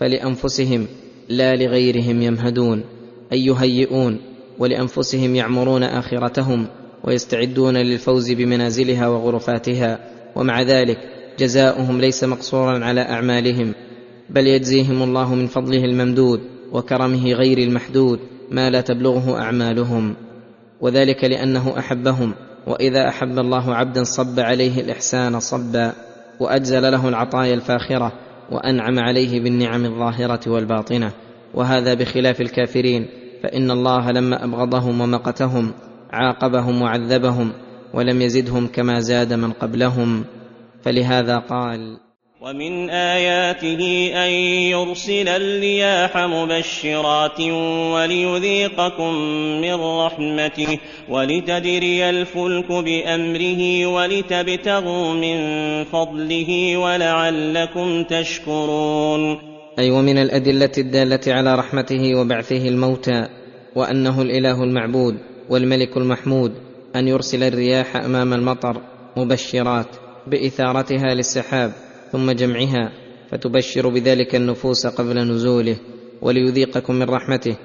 [0.00, 0.86] فلأنفسهم
[1.28, 2.84] لا لغيرهم يمهدون
[3.32, 4.18] أي يهيئون
[4.58, 6.66] ولأنفسهم يعمرون آخرتهم
[7.04, 9.98] ويستعدون للفوز بمنازلها وغرفاتها
[10.36, 10.98] ومع ذلك
[11.38, 13.74] جزاؤهم ليس مقصورا على أعمالهم
[14.30, 16.40] بل يجزيهم الله من فضله الممدود
[16.72, 18.18] وكرمه غير المحدود
[18.50, 20.14] ما لا تبلغه أعمالهم
[20.80, 22.34] وذلك لأنه أحبهم
[22.68, 25.92] وإذا أحب الله عبدا صب عليه الإحسان صبا
[26.40, 28.12] وأجزل له العطايا الفاخرة
[28.50, 31.12] وأنعم عليه بالنعم الظاهرة والباطنة.
[31.54, 33.06] وهذا بخلاف الكافرين
[33.42, 35.72] فإن الله لما أبغضهم ومقتهم
[36.12, 37.52] عاقبهم وعذبهم
[37.94, 40.24] ولم يزدهم كما زاد من قبلهم.
[40.82, 42.07] فلهذا قال
[42.40, 44.30] ومن آياته أن
[44.70, 47.40] يرسل الرياح مبشرات
[47.94, 49.14] وليذيقكم
[49.60, 50.78] من رحمته
[51.08, 55.38] ولتجري الفلك بأمره ولتبتغوا من
[55.84, 59.38] فضله ولعلكم تشكرون
[59.78, 63.28] أي ومن الأدلة الدالة على رحمته وبعثه الموتى
[63.76, 65.18] وأنه الإله المعبود
[65.48, 66.52] والملك المحمود
[66.96, 68.80] أن يرسل الرياح أمام المطر
[69.16, 69.88] مبشرات
[70.26, 72.92] بإثارتها للسحاب ثم جمعها
[73.30, 75.76] فتبشر بذلك النفوس قبل نزوله
[76.22, 77.56] وليذيقكم من رحمته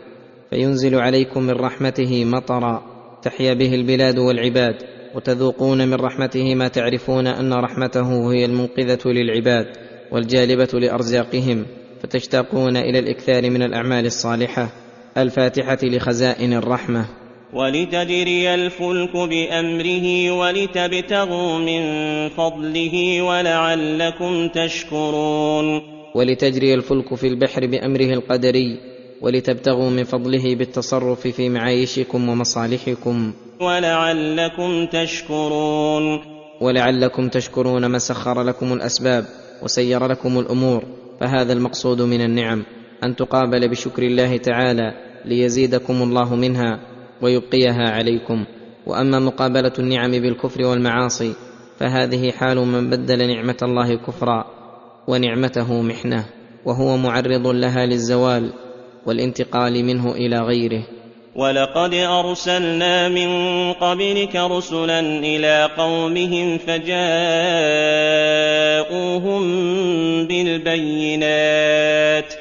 [0.49, 2.83] فينزل عليكم من رحمته مطرا
[3.23, 4.75] تحيا به البلاد والعباد
[5.15, 9.65] وتذوقون من رحمته ما تعرفون أن رحمته هي المنقذة للعباد
[10.11, 11.65] والجالبة لأرزاقهم
[12.03, 14.69] فتشتاقون إلى الإكثار من الأعمال الصالحة
[15.17, 17.05] الفاتحة لخزائن الرحمة.
[17.53, 21.83] ولتجري الفلك بأمره ولتبتغوا من
[22.29, 25.81] فضله ولعلكم تشكرون.
[26.15, 28.77] ولتجري الفلك في البحر بأمره القدري
[29.21, 33.33] ولتبتغوا من فضله بالتصرف في معايشكم ومصالحكم.
[33.61, 36.19] ولعلكم تشكرون.
[36.61, 39.25] ولعلكم تشكرون ما سخر لكم الأسباب
[39.63, 40.83] وسير لكم الأمور
[41.19, 42.63] فهذا المقصود من النعم
[43.03, 44.93] أن تقابل بشكر الله تعالى
[45.25, 46.92] ليزيدكم الله منها.
[47.23, 48.45] ويبقيها عليكم.
[48.87, 51.33] وأما مقابلة النعم بالكفر والمعاصي
[51.79, 54.45] فهذه حال من بدل نعمة الله كفرا
[55.07, 56.25] ونعمته محنة
[56.65, 58.53] وهو معرض لها للزوال
[59.05, 60.83] والانتقال منه إلى غيره.
[61.35, 63.29] ولقد أرسلنا من
[63.73, 66.93] قبلك رسلا إلى قومهم فجاءوهم
[70.27, 72.33] بالبينات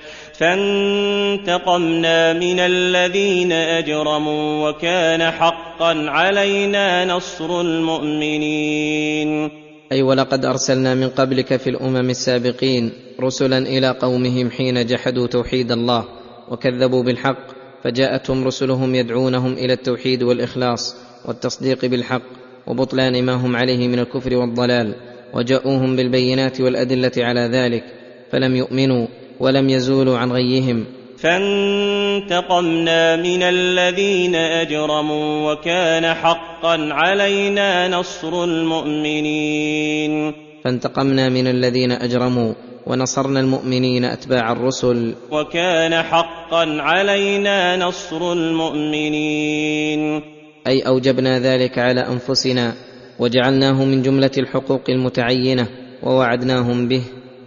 [0.43, 9.51] فانتقمنا من الذين أجرموا وكان حقا علينا نصر المؤمنين.
[9.93, 16.05] أي ولقد أرسلنا من قبلك في الأمم السابقين رسلا إلى قومهم حين جحدوا توحيد الله
[16.49, 17.47] وكذبوا بالحق
[17.85, 22.23] فجاءتهم رسلهم يدعونهم إلى التوحيد والإخلاص والتصديق بالحق
[22.67, 24.95] وبطلان ما هم عليه من الكفر والضلال
[25.35, 27.85] وجاءوهم بالبينات والأدلة على ذلك
[28.33, 29.07] فلم يؤمنوا
[29.43, 30.85] ولم يزولوا عن غيهم.
[31.19, 40.33] فانتقمنا من الذين أجرموا وكان حقا علينا نصر المؤمنين.
[40.65, 42.55] فانتقمنا من الذين أجرموا
[42.87, 45.15] ونصرنا المؤمنين أتباع الرسل.
[45.31, 50.23] وكان حقا علينا نصر المؤمنين.
[50.67, 52.73] أي أوجبنا ذلك على أنفسنا
[53.19, 55.69] وجعلناه من جملة الحقوق المتعينة
[56.03, 57.03] ووعدناهم به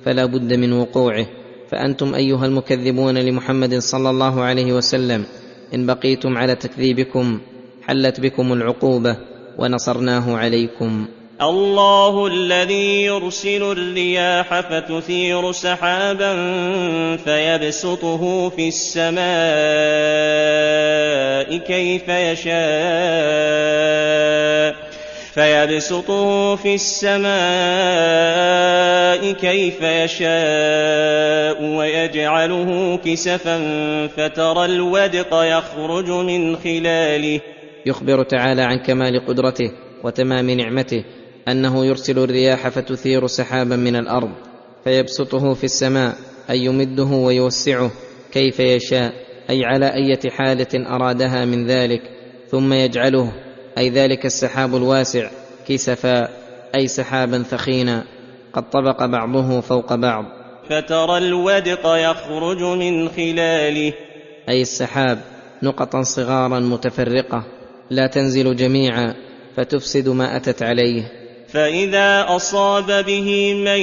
[0.06, 1.45] فلا بد من وقوعه.
[1.76, 5.26] فأنتم أيها المكذبون لمحمد صلى الله عليه وسلم
[5.74, 7.40] إن بقيتم على تكذيبكم
[7.88, 9.18] حلت بكم العقوبة
[9.58, 11.06] ونصرناه عليكم.
[11.42, 16.34] الله الذي يرسل الرياح فتثير سحابا
[17.18, 19.26] فيبسطه في السماء
[21.58, 22.56] كيف يشاء.
[25.36, 27.32] فيبسطه في السماء
[29.34, 33.58] كيف يشاء ويجعله كسفا
[34.08, 37.42] فترى الودق يخرج من خلاله.
[37.86, 39.72] يخبر تعالى عن كمال قدرته
[40.04, 41.04] وتمام نعمته
[41.48, 44.32] أنه يرسل الرياح فتثير سحابا من الأرض
[44.84, 46.16] فيبسطه في السماء
[46.50, 47.92] أي يمده ويوسعه
[48.32, 49.14] كيف يشاء
[49.50, 52.02] أي على أية حالة أرادها من ذلك
[52.52, 53.45] ثم يجعله
[53.78, 55.30] أي ذلك السحاب الواسع
[55.68, 56.30] كسفا
[56.76, 58.04] أي سحابا ثخينا
[58.54, 60.26] قد طبق بعضه فوق بعض.
[60.70, 63.94] فترى الودق يخرج من خلاله.
[64.50, 65.20] أي السحاب
[65.64, 67.44] نقطا صغارا متفرقة
[67.90, 69.16] لا تنزل جميعا
[69.58, 71.12] فتفسد ما أتت عليه.
[71.48, 73.82] فإذا أصاب به من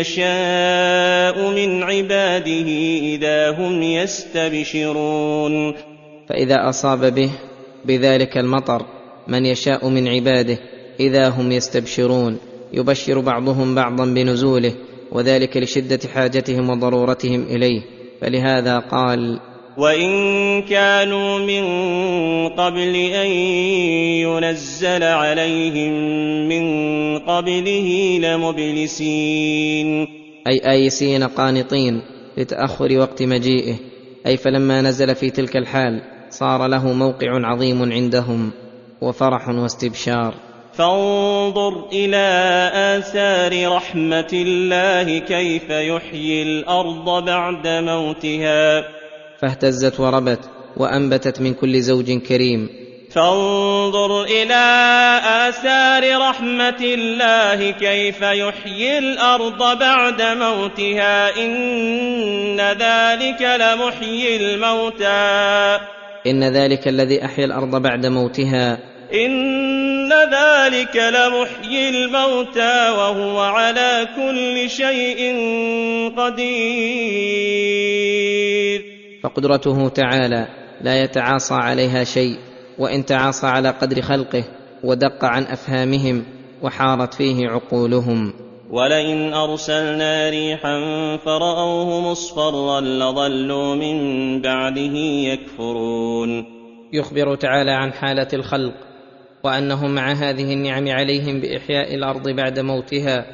[0.00, 2.68] يشاء من عباده
[3.00, 5.74] إذا هم يستبشرون.
[6.28, 7.30] فإذا أصاب به
[7.86, 8.86] بذلك المطر
[9.28, 10.58] من يشاء من عباده
[11.00, 12.38] إذا هم يستبشرون.
[12.72, 14.72] يبشر بعضهم بعضا بنزوله
[15.12, 17.82] وذلك لشدة حاجتهم وضرورتهم إليه.
[18.20, 19.40] فلهذا قال
[19.78, 21.64] وإن كانوا من
[22.48, 23.26] قبل أن
[24.26, 25.92] ينزل عليهم
[26.48, 26.64] من
[27.18, 30.06] قبله لمبلسين.
[30.46, 32.02] أي آيسين قانطين
[32.36, 33.74] لتأخر وقت مجيئه.
[34.26, 38.52] أي فلما نزل في تلك الحال صار له موقع عظيم عندهم
[39.00, 40.34] وفرح واستبشار.
[40.74, 48.84] فانظر إلى آثار رحمة الله كيف يحيي الأرض بعد موتها.
[49.42, 50.40] فاهتزت وربت
[50.76, 52.68] وأنبتت من كل زوج كريم.
[53.10, 54.64] فانظر إلى
[55.48, 61.36] آثار رحمة الله كيف يحيي الأرض بعد موتها.
[61.36, 65.78] إن ذلك لمحيي الموتى.
[66.26, 68.78] إن ذلك الذي أحيا الأرض بعد موتها.
[69.14, 75.34] إن ذلك لمحيي الموتى وهو على كل شيء
[76.16, 77.36] قدير.
[79.22, 80.46] فقدرته تعالى
[80.80, 82.36] لا يتعاصى عليها شيء
[82.78, 84.44] وإن تعاصى على قدر خلقه
[84.84, 86.24] ودق عن أفهامهم
[86.62, 88.45] وحارت فيه عقولهم.
[88.70, 90.76] ولئن ارسلنا ريحا
[91.16, 93.98] فراوه مصفرا لظلوا من
[94.42, 94.96] بعده
[95.32, 96.44] يكفرون
[96.92, 98.74] يخبر تعالى عن حاله الخلق
[99.44, 103.26] وانهم مع هذه النعم عليهم باحياء الأرض بعد موتها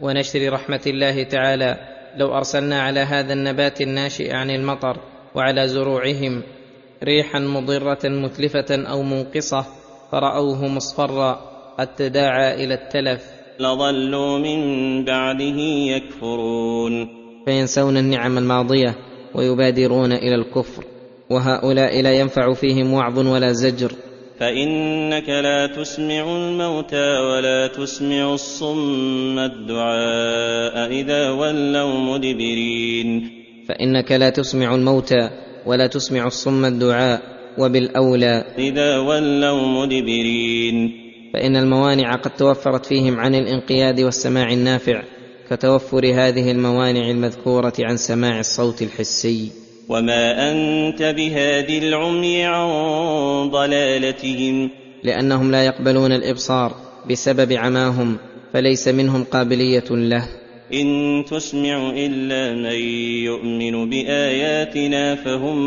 [0.00, 1.76] ونشر رحمه الله تعالى
[2.16, 4.96] لو ارسلنا على هذا النبات الناشئ عن المطر
[5.34, 6.42] وعلى زروعهم
[7.04, 9.66] ريحا مضره متلفه أو منقصه
[10.12, 11.40] فراوه مصفرا
[11.78, 15.58] قد تداعى إلى التلف لظلوا من بعده
[15.96, 17.08] يكفرون.
[17.44, 18.94] فينسون النعم الماضية
[19.34, 20.84] ويبادرون إلى الكفر
[21.30, 23.92] وهؤلاء لا ينفع فيهم وعظ ولا زجر.
[24.40, 33.30] فإنك لا تسمع الموتى ولا تسمع الصم الدعاء إذا ولوا مدبرين.
[33.68, 35.30] فإنك لا تسمع الموتى
[35.66, 37.22] ولا تسمع الصم الدعاء
[37.58, 38.44] وبالأولى.
[38.58, 41.01] إذا ولوا مدبرين.
[41.32, 45.02] فإن الموانع قد توفرت فيهم عن الانقياد والسماع النافع
[45.50, 49.50] كتوفر هذه الموانع المذكورة عن سماع الصوت الحسي.
[49.88, 52.68] وما أنت بهاد العمي عن
[53.50, 54.70] ضلالتهم.
[55.02, 56.74] لأنهم لا يقبلون الإبصار
[57.10, 58.18] بسبب عماهم
[58.52, 60.28] فليس منهم قابلية له.
[60.72, 62.78] إن تسمع إلا من
[63.24, 65.58] يؤمن بآياتنا فهم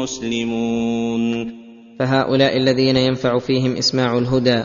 [0.00, 1.59] مسلمون.
[2.00, 4.62] فهؤلاء الذين ينفع فيهم إسماع الهدى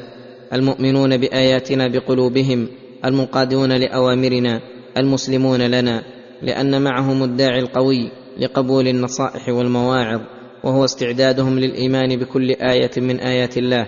[0.53, 2.67] المؤمنون بآياتنا بقلوبهم
[3.05, 4.61] المنقادون لأوامرنا
[4.97, 6.03] المسلمون لنا
[6.41, 10.21] لأن معهم الداعي القوي لقبول النصائح والمواعظ
[10.63, 13.87] وهو استعدادهم للإيمان بكل آية من آيات الله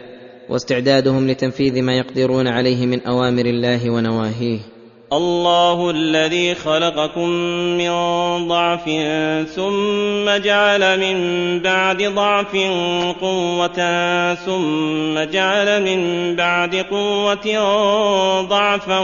[0.49, 4.59] واستعدادهم لتنفيذ ما يقدرون عليه من أوامر الله ونواهيه.
[5.13, 7.29] الله الذي خلقكم
[7.77, 7.91] من
[8.47, 8.83] ضعف
[9.55, 12.55] ثم جعل من بعد ضعف
[13.21, 13.79] قوة
[14.33, 17.47] ثم جعل من بعد قوة
[18.41, 18.99] ضعفا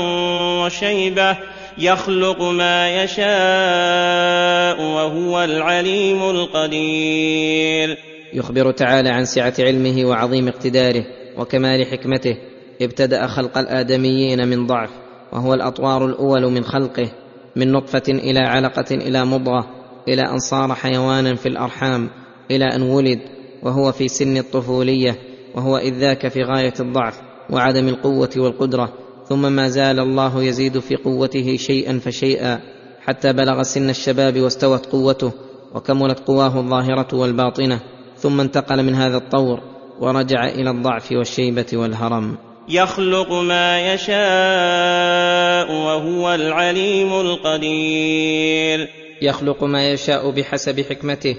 [0.64, 1.38] وشيبة
[1.78, 7.98] يخلق ما يشاء وهو العليم القدير.
[8.34, 11.06] يخبر تعالى عن سعة علمه وعظيم اقتداره
[11.38, 12.38] وكمال حكمته
[12.82, 15.03] ابتدأ خلق الآدميين من ضعف.
[15.34, 17.12] وهو الأطوار الأول من خلقه
[17.56, 19.68] من نطفة إلى علقة إلى مضغة
[20.08, 22.10] إلى أن صار حيوانا في الأرحام
[22.52, 23.20] إلى أن ولد
[23.64, 25.20] وهو في سن الطفولية
[25.56, 28.94] وهو إذ ذاك في غاية الضعف وعدم القوة والقدرة
[29.30, 32.60] ثم ما زال الله يزيد في قوته شيئا فشيئا
[33.02, 35.32] حتى بلغ سن الشباب واستوت قوته
[35.76, 37.80] وكملت قواه الظاهرة والباطنة
[38.18, 39.60] ثم انتقل من هذا الطور
[40.00, 42.38] ورجع إلى الضعف والشيبة والهرم.
[42.70, 48.90] يخلق ما يشاء وهو العليم القدير.
[49.22, 51.36] يخلق ما يشاء بحسب حكمته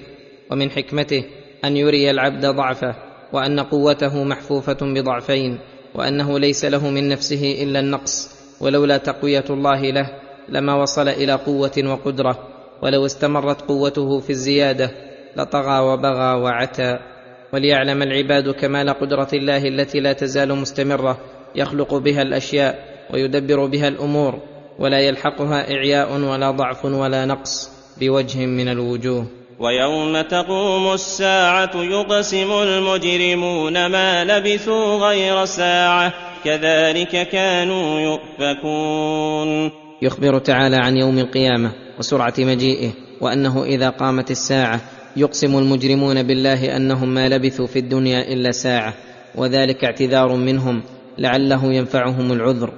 [0.50, 1.24] ومن حكمته
[1.64, 2.94] أن يري العبد ضعفه
[3.32, 5.58] وأن قوته محفوفة بضعفين
[5.94, 10.10] وأنه ليس له من نفسه إلا النقص ولولا تقوية الله له
[10.48, 12.48] لما وصل إلى قوة وقدرة
[12.82, 14.90] ولو استمرت قوته في الزيادة
[15.36, 17.13] لطغى وبغى وعتى.
[17.54, 21.18] وليعلم العباد كمال قدرة الله التي لا تزال مستمرة
[21.54, 22.78] يخلق بها الأشياء
[23.10, 24.38] ويدبر بها الأمور
[24.78, 29.26] ولا يلحقها إعياء ولا ضعف ولا نقص بوجه من الوجوه.
[29.58, 36.12] ويوم تقوم الساعة يقسم المجرمون ما لبثوا غير ساعة
[36.44, 39.70] كذلك كانوا يؤفكون.
[40.02, 42.90] يخبر تعالى عن يوم القيامة وسرعة مجيئه
[43.20, 44.80] وأنه إذا قامت الساعة
[45.16, 48.94] يقسم المجرمون بالله أنهم ما لبثوا في الدنيا إلا ساعة
[49.34, 50.82] وذلك اعتذار منهم
[51.18, 52.72] لعله ينفعهم العذر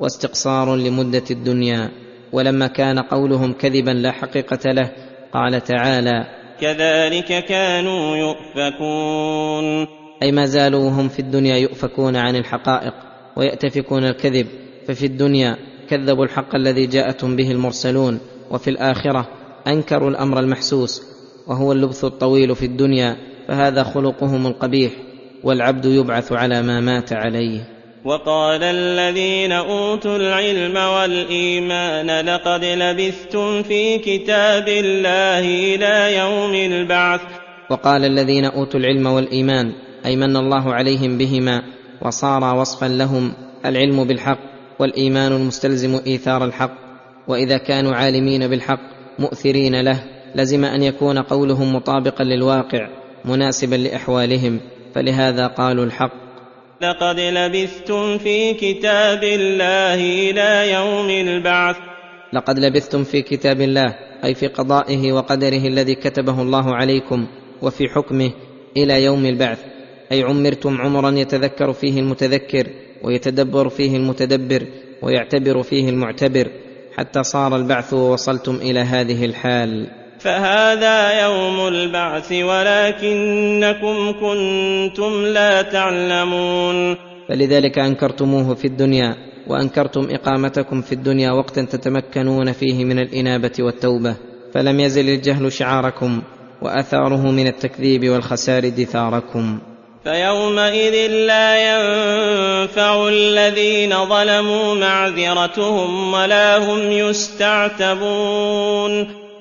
[0.00, 1.90] واستقصار لمدة الدنيا.
[2.32, 4.92] ولما كان قولهم كذبا لا حقيقة له
[5.32, 6.26] قال تعالى
[6.60, 9.86] كذلك كانوا يؤفكون.
[10.22, 12.94] أي ما زالوا وهم في الدنيا يؤفكون عن الحقائق
[13.36, 14.46] ويأتفكون الكذب.
[14.86, 15.56] ففي الدنيا
[15.90, 18.20] كذبوا الحق الذي جاءتهم به المرسلون
[18.50, 19.28] وفي الآخرة
[19.66, 21.07] أنكروا الأمر المحسوس.
[21.48, 23.16] وهو اللبث الطويل في الدنيا
[23.48, 24.92] فهذا خلقهم القبيح
[25.44, 27.60] والعبد يبعث على ما مات عليه.
[28.04, 37.20] وقال الذين أوتوا العلم والإيمان لقد لبثتم في كتاب الله إلى يوم البعث.
[37.70, 39.72] وقال الذين أوتوا العلم والإيمان
[40.06, 41.62] أي من الله عليهم بهما
[42.02, 43.32] وصار وصفا لهم
[43.66, 44.38] العلم بالحق
[44.78, 46.74] والإيمان المستلزم إيثار الحق.
[47.28, 48.80] وإذا كانوا عالمين بالحق
[49.18, 50.17] مؤثرين له.
[50.34, 52.88] لزم أن يكون قولهم مطابقا للواقع
[53.24, 54.60] مناسبا لأحوالهم
[54.94, 56.12] فلهذا قالوا الحق.
[56.82, 59.94] لقد لبثتم في كتاب الله
[60.30, 61.76] إلى يوم البعث.
[62.32, 67.26] لقد لبثتم في كتاب الله أي في قضائه وقدره الذي كتبه الله عليكم
[67.62, 68.30] وفي حكمه
[68.76, 69.58] إلى يوم البعث.
[70.12, 72.66] أي عمرتم عمرا يتذكر فيه المتذكر
[73.02, 74.66] ويتدبر فيه المتدبر
[75.02, 76.50] ويعتبر فيه المعتبر
[76.96, 79.97] حتى صار البعث ووصلتم إلى هذه الحال.
[80.18, 86.96] فهذا يوم البعث ولكنكم كنتم لا تعلمون.
[87.28, 89.16] فلذلك أنكرتموه في الدنيا
[89.46, 94.16] وأنكرتم إقامتكم في الدنيا وقتا تتمكنون فيه من الإنابة والتوبة.
[94.54, 96.22] فلم يزل الجهل شعاركم
[96.62, 99.58] وأثاره من التكذيب والخسار دثاركم
[100.04, 108.48] فيومئذ لا ينفع الذين ظلموا معذرتهم ولا هم يستعتبون.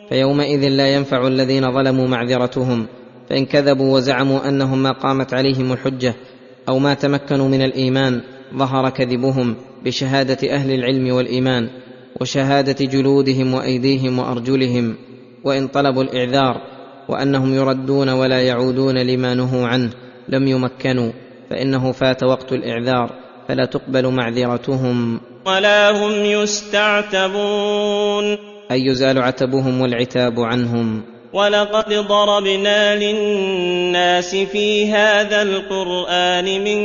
[0.09, 2.87] فيومئذ لا ينفع الذين ظلموا معذرتهم
[3.29, 6.15] فإن كذبوا وزعموا أنهم ما قامت عليهم الحجة
[6.69, 8.21] أو ما تمكنوا من الإيمان
[8.55, 9.55] ظهر كذبهم
[9.85, 11.69] بشهادة أهل العلم والإيمان
[12.21, 14.95] وشهادة جلودهم وأيديهم وأرجلهم
[15.43, 16.61] وإن طلبوا الإعذار
[17.09, 19.89] وأنهم يردون ولا يعودون لما نهوا عنه
[20.29, 21.11] لم يمكنوا
[21.49, 23.13] فإنه فات وقت الإعذار
[23.47, 25.19] فلا تقبل معذرتهم.
[25.45, 27.17] ولا هم يستعتبون.
[28.71, 31.01] أي يزال عتبهم والعتاب عنهم.
[31.33, 36.79] ولقد ضربنا للناس في هذا القرآن من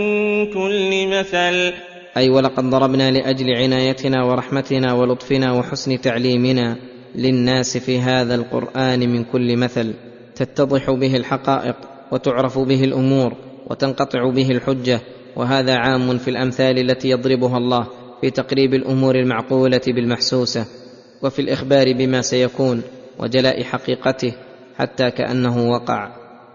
[0.46, 1.72] كل مثل.
[2.16, 6.76] أي ولقد ضربنا لأجل عنايتنا ورحمتنا ولطفنا وحسن تعليمنا
[7.14, 9.94] للناس في هذا القرآن من كل مثل.
[10.34, 11.76] تتضح به الحقائق
[12.12, 13.32] وتعرف به الأمور
[13.70, 15.00] وتنقطع به الحجة.
[15.36, 17.86] وهذا عام في الأمثال التي يضربها الله
[18.20, 20.81] في تقريب الأمور المعقولة بالمحسوسة.
[21.22, 22.82] وفي الإخبار بما سيكون
[23.18, 24.32] وجلاء حقيقته
[24.78, 26.08] حتى كأنه وقع.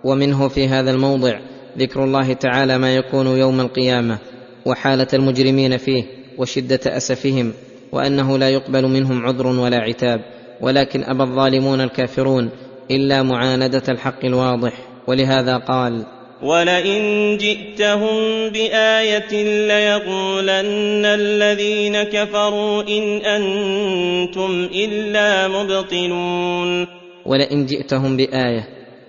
[0.03, 1.39] ومنه في هذا الموضع
[1.77, 4.17] ذكر الله تعالى ما يكون يوم القيامة
[4.65, 6.03] وحالة المجرمين فيه
[6.37, 7.53] وشدة أسفهم
[7.91, 10.21] وأنه لا يقبل منهم عذر ولا عتاب
[10.61, 12.49] ولكن أبى الظالمون الكافرون
[12.91, 14.73] إلا معاندة الحق الواضح.
[15.07, 16.05] ولهذا قال
[16.41, 19.33] ولئن جئتهم بآية
[19.67, 26.87] ليقولن الذين كفروا إن أنتم إلا مبطلون.
[27.25, 28.67] ولئن جئتهم بآية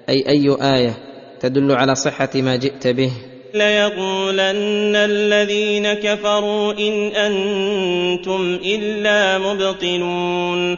[0.08, 0.94] أي أي آية
[1.40, 3.12] تدل على صحة ما جئت به؟
[3.54, 10.76] ليقولن الذين كفروا إن أنتم إلا مبطلون.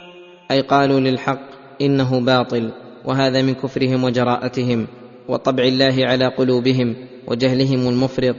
[0.50, 1.40] أي قالوا للحق
[1.80, 2.70] إنه باطل
[3.04, 4.99] وهذا من كفرهم وجراءتهم.
[5.30, 8.36] وطبع الله على قلوبهم وجهلهم المفرط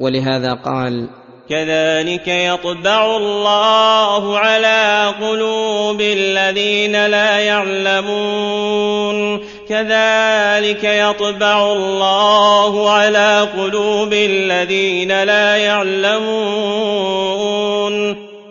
[0.00, 1.08] ولهذا قال
[1.48, 9.16] كذلك يطبع الله على قلوب الذين لا يعلمون.
[9.68, 16.22] كذلك يطبع الله على قلوب الذين لا يعلمون.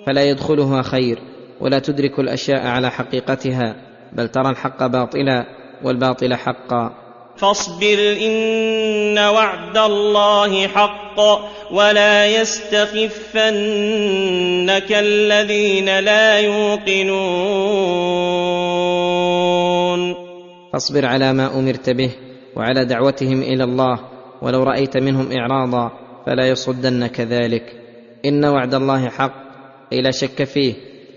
[0.06, 1.20] فلا يدخلها خير
[1.62, 3.76] ولا تدرك الأشياء على حقيقتها
[4.14, 5.46] بل ترى الحق باطلا
[5.84, 7.01] والباطل حقا.
[7.38, 11.20] فاصبر إن وعد الله حق
[11.72, 13.42] ولا يستخفنك
[14.92, 17.12] الذين لا يوقنون.
[20.74, 22.12] فاصبر على ما أمرت به
[22.56, 24.00] وعلى دعوتهم إلى الله
[24.42, 25.92] ولو رأيت منهم إعراضا
[26.26, 27.64] فلا يصدنك ذلك.
[28.26, 29.34] إن وعد الله حق
[29.94, 30.74] أي لا شك فيه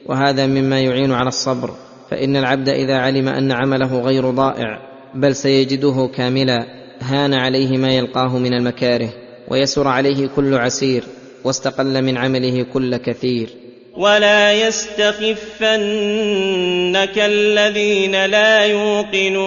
[0.07, 1.71] وهذا مما يعين على الصبر.
[2.11, 6.67] فإن العبد إذا علم أن عمله غير ضائع بل سيجده كاملا
[7.01, 9.09] هان عليه ما يلقاه من المكاره
[9.49, 11.05] ويسر عليه كل عسير
[11.45, 13.51] واستقل من عمله كل كثير.
[13.97, 15.69] ولا يستخفنك
[17.19, 19.45] الذين لا يوقنون.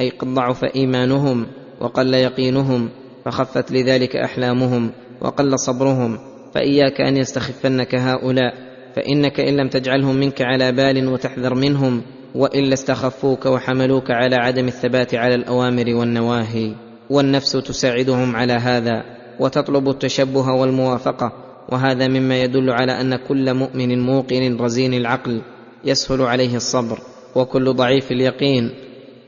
[0.00, 1.46] أي قد ضعف إيمانهم
[1.80, 2.90] وقل يقينهم
[3.24, 6.18] فخفت لذلك أحلامهم وقل صبرهم
[6.54, 8.73] فإياك أن يستخفنك هؤلاء.
[8.94, 12.02] فإنك إن لم تجعلهم منك على بال وتحذر منهم
[12.34, 16.74] والا استخفوك وحملوك على عدم الثبات على الأوامر والنواهي
[17.10, 19.04] والنفس تساعدهم على هذا
[19.40, 21.32] وتطلب التشبه والموافقة
[21.68, 25.42] وهذا مما يدل على أن كل مؤمن موقن رزين العقل
[25.84, 26.98] يسهل عليه الصبر
[27.34, 28.70] وكل ضعيف اليقين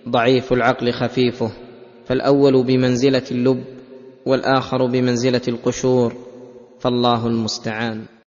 [0.08, 1.50] ضعيف العقل خفيفه.
[2.06, 3.64] فالأول بمنزلة اللب
[4.26, 6.12] والآخر بمنزلة القشور
[6.80, 8.02] فالله المستعان.